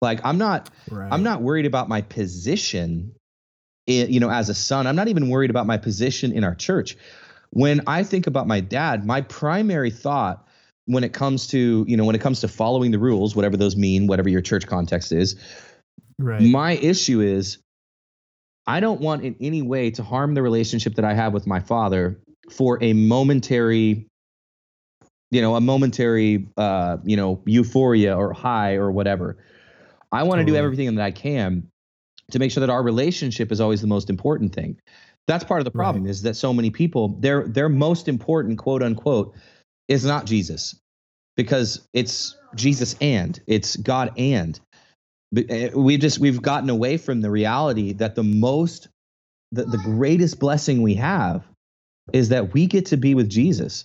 [0.00, 1.12] Like I'm not right.
[1.12, 3.12] I'm not worried about my position
[3.86, 4.86] in, you know as a son.
[4.86, 6.96] I'm not even worried about my position in our church.
[7.50, 10.45] When I think about my dad, my primary thought
[10.86, 13.76] when it comes to, you know, when it comes to following the rules, whatever those
[13.76, 15.36] mean, whatever your church context is,
[16.18, 16.40] right.
[16.40, 17.58] my issue is
[18.66, 21.60] I don't want in any way to harm the relationship that I have with my
[21.60, 22.20] father
[22.50, 24.06] for a momentary,
[25.30, 29.36] you know, a momentary, uh, you know, euphoria or high or whatever.
[30.12, 31.68] I want to do everything that I can
[32.30, 34.80] to make sure that our relationship is always the most important thing.
[35.26, 38.82] That's part of the problem is that so many people their their most important quote
[38.82, 39.34] unquote
[39.88, 40.78] is not Jesus
[41.36, 44.58] because it's Jesus and it's God and
[45.36, 48.88] uh, we've just we've gotten away from the reality that the most
[49.52, 51.44] the, the greatest blessing we have
[52.12, 53.84] is that we get to be with Jesus.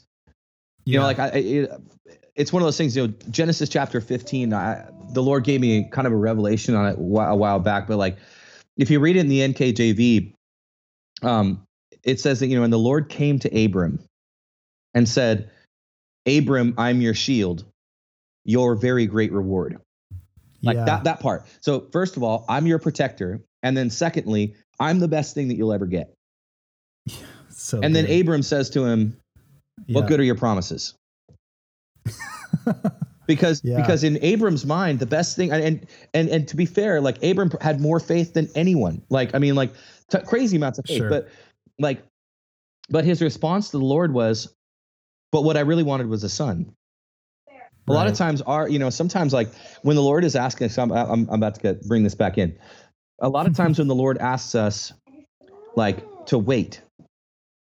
[0.85, 1.71] You know, like I, it,
[2.35, 2.95] it's one of those things.
[2.95, 4.53] You know, Genesis chapter fifteen.
[4.53, 7.97] I, the Lord gave me kind of a revelation on it a while back, but
[7.97, 8.17] like,
[8.77, 10.33] if you read it in the NKJV,
[11.21, 11.63] um,
[12.03, 13.99] it says that you know, and the Lord came to Abram
[14.93, 15.51] and said,
[16.27, 17.65] "Abram, I'm your shield,
[18.45, 19.79] your very great reward."
[20.63, 20.85] Like Yeah.
[20.85, 21.45] that that part.
[21.61, 25.55] So first of all, I'm your protector, and then secondly, I'm the best thing that
[25.55, 26.13] you'll ever get.
[27.49, 28.09] So and then.
[28.09, 29.15] Abram says to him,
[29.87, 30.07] "What Yeah.
[30.07, 30.95] good are your promises?"
[33.27, 33.77] because Yeah.
[33.79, 37.51] because in Abram's mind, the best thing and and and to be fair, like Abram
[37.61, 39.01] had more faith than anyone.
[39.09, 39.73] Like I mean, like
[40.09, 40.97] t- crazy amounts of faith.
[40.97, 41.09] Sure.
[41.09, 41.29] But
[41.79, 42.03] like,
[42.89, 44.53] but his response to the Lord was,
[45.31, 46.73] "But what I really wanted was a son."
[47.87, 49.49] A lot of times, our you know sometimes like
[49.81, 52.37] when the Lord is asking us, I'm I'm, I'm about to get, bring this back
[52.37, 52.57] in.
[53.19, 54.93] A lot of times when the Lord asks us,
[55.75, 56.81] like to wait,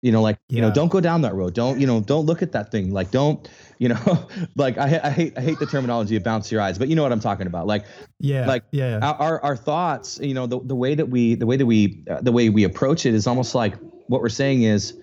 [0.02, 1.54] you know, like you know, don't go down that road.
[1.54, 2.02] Don't you know?
[2.02, 2.92] Don't look at that thing.
[2.92, 3.48] Like don't
[3.80, 4.28] you know?
[4.56, 7.04] like I, I hate I hate the terminology of bounce your eyes, but you know
[7.04, 7.68] what I'm talking about.
[7.68, 7.86] Like
[8.20, 9.08] yeah, like, yeah, yeah.
[9.08, 12.04] our our, our thoughts, you know, the, the way that we the way that we
[12.10, 13.76] uh, the way we approach it is almost like
[14.08, 14.98] what we're saying is,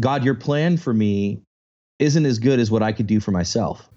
[0.00, 1.42] God, your plan for me
[1.98, 3.88] isn't as good as what I could do for myself.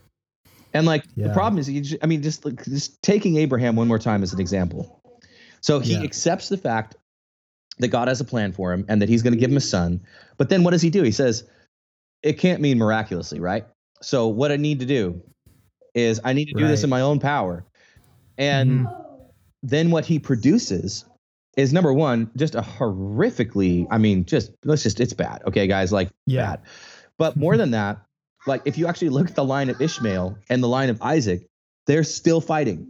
[0.73, 3.87] And like the problem is, you ju- I mean, just like, just taking Abraham one
[3.87, 5.01] more time as an example.
[5.61, 6.03] So he Yeah.
[6.03, 6.95] accepts the fact
[7.79, 9.61] that God has a plan for him and that he's going to give him a
[9.61, 10.01] son.
[10.37, 11.01] But then what does he do?
[11.03, 11.43] He says,
[12.21, 13.65] it can't mean miraculously, right?
[14.01, 15.21] So what I need to do
[15.95, 17.65] is I need to do this in my own power.
[18.37, 18.93] And Mhm.
[19.63, 21.03] then what he produces
[21.57, 25.41] is number one, just a horrifically, I mean, just let's just it's bad.
[25.47, 26.55] Okay, guys, like Yeah.
[26.55, 26.61] bad.
[27.19, 28.01] But more than that,
[28.47, 31.45] like if you actually look at the line of Ishmael and the line of Isaac,
[31.85, 32.87] they're still fighting.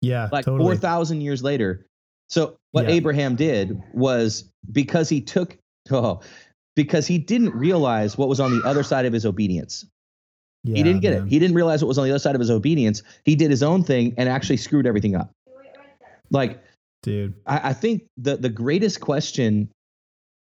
[0.00, 0.64] yeah, Like totally.
[0.64, 1.84] four thousand years later.
[2.28, 2.92] So what Yeah.
[2.94, 5.56] Abraham did was because he took
[5.90, 6.20] oh,
[6.76, 9.84] because he didn't realize what was on the other side of his obedience.
[10.64, 11.26] yeah, he didn't get man.
[11.26, 11.30] it.
[11.30, 13.02] He didn't realize what was on the other side of his obedience.
[13.24, 15.30] He did his own thing and actually screwed everything up.
[16.30, 16.62] Like
[17.02, 17.34] dude.
[17.46, 19.68] I, I think the the greatest question,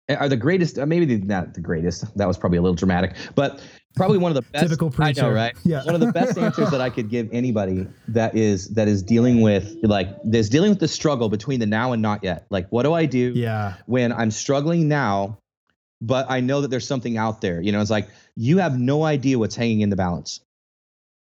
[0.08, 2.16] or the greatest, uh, maybe not the greatest.
[2.16, 3.62] That was probably a little dramatic, but
[3.94, 4.64] probably one of the best.
[4.64, 5.22] Typical I preacher.
[5.22, 5.54] know, right?
[5.64, 5.84] Yeah.
[5.84, 9.40] One of the best answers that I could give anybody that is that is dealing
[9.40, 12.46] with like this dealing with the struggle between the now and not yet.
[12.50, 15.38] Like, what do I do Yeah, when I'm struggling now,
[16.00, 17.60] but I know that there's something out there?
[17.60, 20.40] You know, it's like you have no idea what's hanging in the balance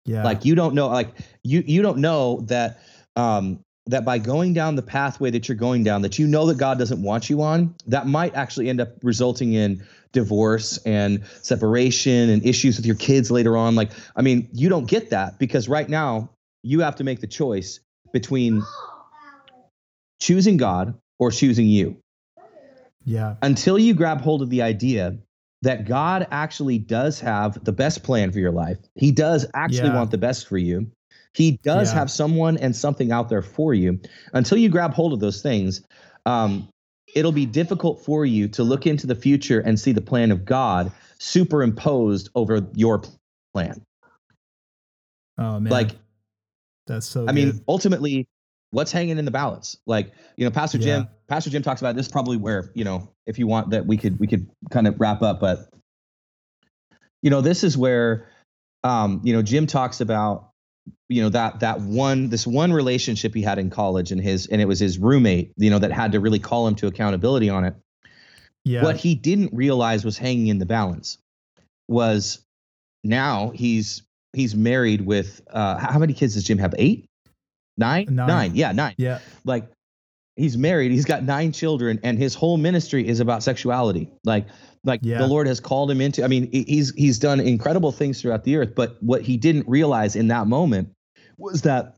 [0.06, 0.24] yeah.
[0.24, 1.10] like you don't know like
[1.44, 2.80] you you don't know that
[3.16, 6.58] um that by going down the pathway that you're going down that you know that
[6.58, 12.30] god doesn't want you on that might actually end up resulting in divorce and separation
[12.30, 15.68] and issues with your kids later on like i mean you don't get that because
[15.68, 16.30] right now
[16.64, 17.80] you have to make the choice
[18.12, 18.64] between
[20.20, 21.98] choosing god or choosing you
[23.06, 25.16] yeah, until you grab hold of the idea
[25.62, 28.78] that God actually does have the best plan for your life.
[28.96, 29.96] He does actually Yeah.
[29.96, 30.92] want the best for you.
[31.36, 32.00] He does Yeah.
[32.00, 34.00] have someone and something out there for you.
[34.34, 35.82] Until you grab hold of those things,
[36.26, 36.68] um,
[37.14, 40.46] it'll be difficult for you to look into the future and see the plan of
[40.46, 43.02] God superimposed over your
[43.54, 43.82] plan.
[45.38, 45.92] Oh man, Like,
[46.88, 47.28] that's so.
[47.28, 47.64] I mean, good.
[47.68, 48.28] ultimately,
[48.72, 49.78] what's hanging in the balance?
[49.86, 51.10] Like, you know, Pastor Jim, Yeah.
[51.28, 52.08] Pastor Jim talks about this.
[52.08, 55.22] Probably where you know, if you want that, we could we could kind of wrap
[55.22, 55.42] up.
[55.42, 55.68] But
[57.22, 58.30] you know, this is where,
[58.84, 60.52] um, you know, Jim talks about,
[61.10, 64.62] you know, that that one this one relationship he had in college, and his and
[64.62, 67.64] it was his roommate, you know, that had to really call him to accountability on
[67.66, 67.76] it.
[68.64, 71.18] yeah, What he didn't realize was hanging in the balance
[71.88, 72.40] was
[73.04, 74.02] now he's
[74.34, 76.74] he's married with uh how many kids does Jim have?
[76.78, 77.08] Eight?
[77.78, 78.08] Nine?
[78.10, 78.56] Nine.
[78.56, 78.96] Yeah, nine.
[78.98, 79.70] yeah, Like
[80.36, 84.10] he's married, he's got nine children, and his whole ministry is about sexuality.
[84.24, 84.48] Like
[84.84, 85.18] like Yeah.
[85.18, 88.56] the Lord has called him into I mean, he's he's done incredible things throughout the
[88.58, 90.90] earth, but what he didn't realize in that moment
[91.38, 91.96] was that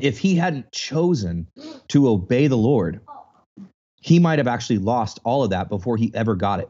[0.00, 1.46] if he hadn't chosen
[1.88, 3.00] to obey the Lord,
[4.00, 6.68] he might have actually lost all of that before he ever got it.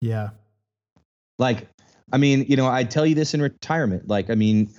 [0.00, 0.30] yeah,
[1.38, 1.68] Like,
[2.12, 4.08] I mean, you know, I tell you this in retirement.
[4.08, 4.70] Like, I mean,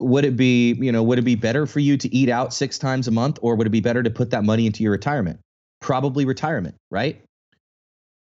[0.00, 2.78] would it be, you know, would it be better for you to eat out six
[2.78, 5.40] times a month, or would it be better to put that money into your retirement?
[5.80, 7.22] Probably retirement, right?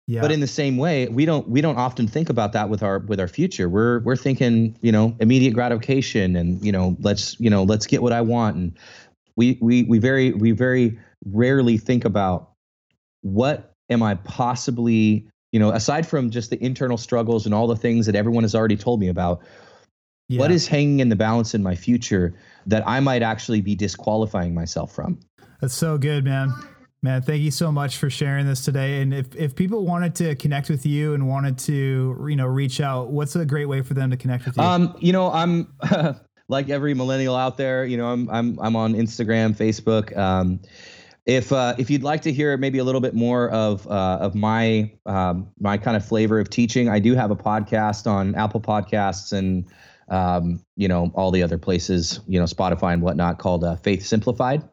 [0.08, 0.22] yeah.
[0.22, 3.00] But in the same way, we don't we don't often think about that with our
[3.00, 3.68] with our future.
[3.68, 8.02] We're we're thinking, you know, immediate gratification and you know, let's you know, let's get
[8.02, 8.56] what I want.
[8.56, 8.78] And
[9.36, 12.52] we we we very we very rarely think about
[13.22, 17.76] what am I possibly, you know, aside from just the internal struggles and all the
[17.76, 19.42] things that everyone has already told me about,
[20.28, 20.40] yeah.
[20.40, 22.34] what is hanging in the balance in my future
[22.66, 25.20] that I might actually be disqualifying myself from?
[25.62, 26.54] That's so good, man.
[27.04, 29.02] Man, thank you so much for sharing this today.
[29.02, 32.82] And if, if people wanted to connect with you and wanted to, you know, reach
[32.82, 34.64] out, what's a great way for them to connect with you?
[34.64, 35.74] Um, you know, I'm
[36.48, 37.86] like every millennial out there.
[37.86, 40.16] You know, I'm I'm I'm on Instagram, Facebook.
[40.18, 40.60] Um,
[41.26, 44.34] if uh, if you'd like to hear maybe a little bit more of uh, of
[44.34, 48.62] my um, my kind of flavor of teaching, I do have a podcast on Apple
[48.62, 49.66] Podcasts and
[50.10, 54.06] um, you know all the other places, you know Spotify and whatnot, called uh, Faith
[54.06, 54.64] Simplified.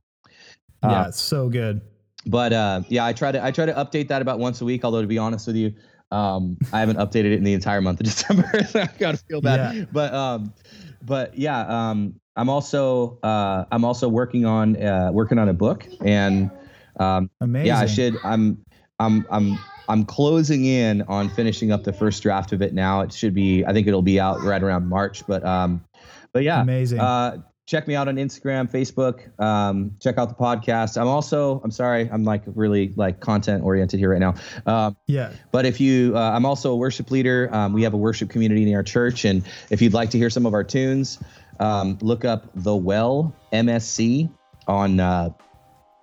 [0.82, 1.80] Yeah, uh, it's so good.
[2.26, 4.84] But uh, yeah, I try to I try to update that about once a week.
[4.84, 5.74] Although to be honest with you,
[6.10, 8.48] um, I haven't updated it in the entire month of December.
[8.68, 9.76] so I gotta feel bad.
[9.76, 9.84] Yeah.
[9.92, 10.54] But um,
[11.02, 11.60] but yeah,
[11.90, 16.50] um, I'm also uh, I'm also working on uh, working on a book, and
[16.98, 17.66] um, Amazing.
[17.66, 18.16] yeah, I should.
[18.24, 18.64] I'm
[18.98, 19.58] I'm I'm
[19.88, 23.00] I'm closing in on finishing up the first draft of it now.
[23.00, 23.64] It should be.
[23.64, 25.26] I think it'll be out right around March.
[25.26, 25.84] But um,
[26.32, 27.00] but yeah, amazing.
[27.00, 29.38] Uh, check me out on Instagram, Facebook.
[29.40, 31.00] Um, check out the podcast.
[31.00, 34.34] I'm also, I'm sorry, I'm like really like content oriented here right now.
[34.66, 35.32] Um, yeah.
[35.50, 37.48] But if you, uh, I'm also a worship leader.
[37.52, 40.30] Um, we have a worship community in our church, and if you'd like to hear
[40.30, 41.18] some of our tunes,
[41.60, 44.30] um, look up the Well MSC
[44.66, 45.30] on uh,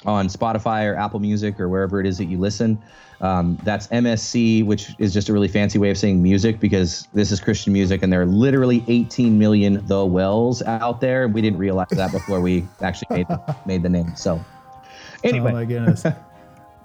[0.05, 2.82] on Spotify or Apple Music or wherever it is that you listen.
[3.22, 7.32] Um, that's MSC, which is just a really fancy way of saying music because this
[7.32, 11.28] is Christian music, and there are literally 18 million The Wells out there.
[11.28, 13.28] We didn't realize that before we actually made
[13.65, 14.15] made the name.
[14.15, 14.43] So,
[15.24, 15.51] anyway.
[15.51, 16.03] Oh my goodness.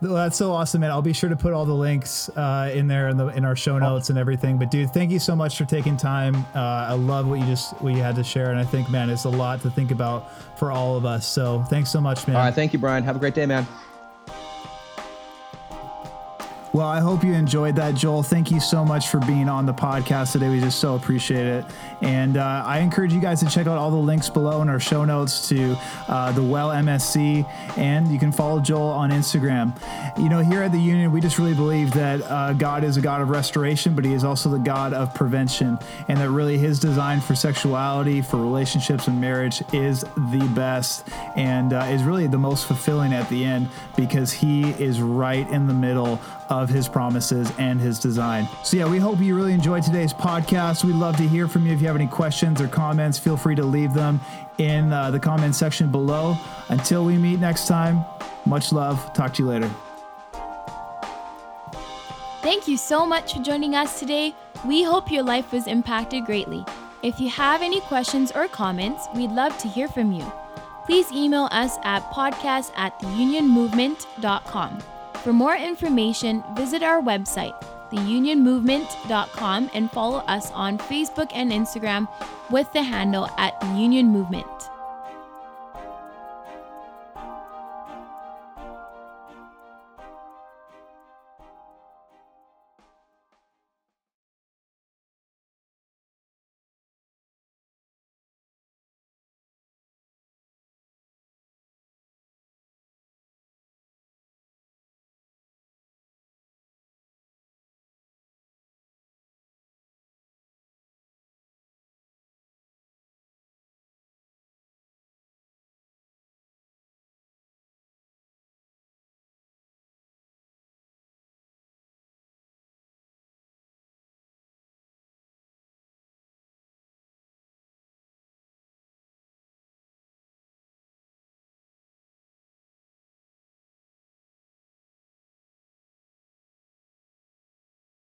[0.03, 0.91] That's so awesome, man.
[0.91, 3.57] I'll be sure to put all the links uh, in there in the in our
[3.57, 4.59] show notes and everything.
[4.59, 6.37] But dude, thank you so much for taking time.
[6.55, 9.09] Uh, I love what you just what you had to share, and I think, man,
[9.09, 11.27] it's a lot to think about for all of us.
[11.27, 12.37] So thanks so much, man.
[12.37, 13.05] All right, thank you, Bryan.
[13.05, 13.67] Have a great day, man.
[16.77, 18.23] Well, I hope you enjoyed that, Joel.
[18.23, 20.51] Thank you so much for being on the podcast today.
[20.51, 21.65] We just so appreciate it.
[22.03, 24.79] And uh, I encourage you guys to check out all the links below in our
[24.79, 25.77] show notes to
[26.09, 29.75] uh, the Well MSC, and you can follow Joel on Instagram.
[30.19, 33.01] You know, here at the Union, we just really believe that uh, God is a
[33.01, 35.79] God of restoration, but He is also the God of prevention,
[36.09, 41.73] and that really His design for sexuality, for relationships, and marriage is the best and
[41.73, 45.75] uh, is really the most fulfilling at the end because He is right in the
[45.75, 48.49] middle of his promises and his design.
[48.63, 50.85] So, yeah, we hope you really enjoyed today's podcast.
[50.85, 51.86] We'd love to hear from you if you.
[51.87, 54.21] You have any questions or comments, feel free to leave them
[54.59, 56.37] in uh, the comment section below.
[56.69, 58.05] Until we meet next time,
[58.45, 59.13] much love.
[59.13, 59.71] Talk to you later.
[62.43, 64.35] Thank you so much for joining us today.
[64.67, 66.65] We hope your life was impacted greatly.
[67.05, 70.25] If you have any questions or comments, we'd love to hear from you.
[70.87, 74.79] Please email us at podcast at theunionmovement.com.
[75.23, 77.55] For more information, visit our website,
[77.91, 82.09] theunionmovement.com, and follow us on Facebook and Instagram
[82.51, 84.47] with the handle at Union Movement.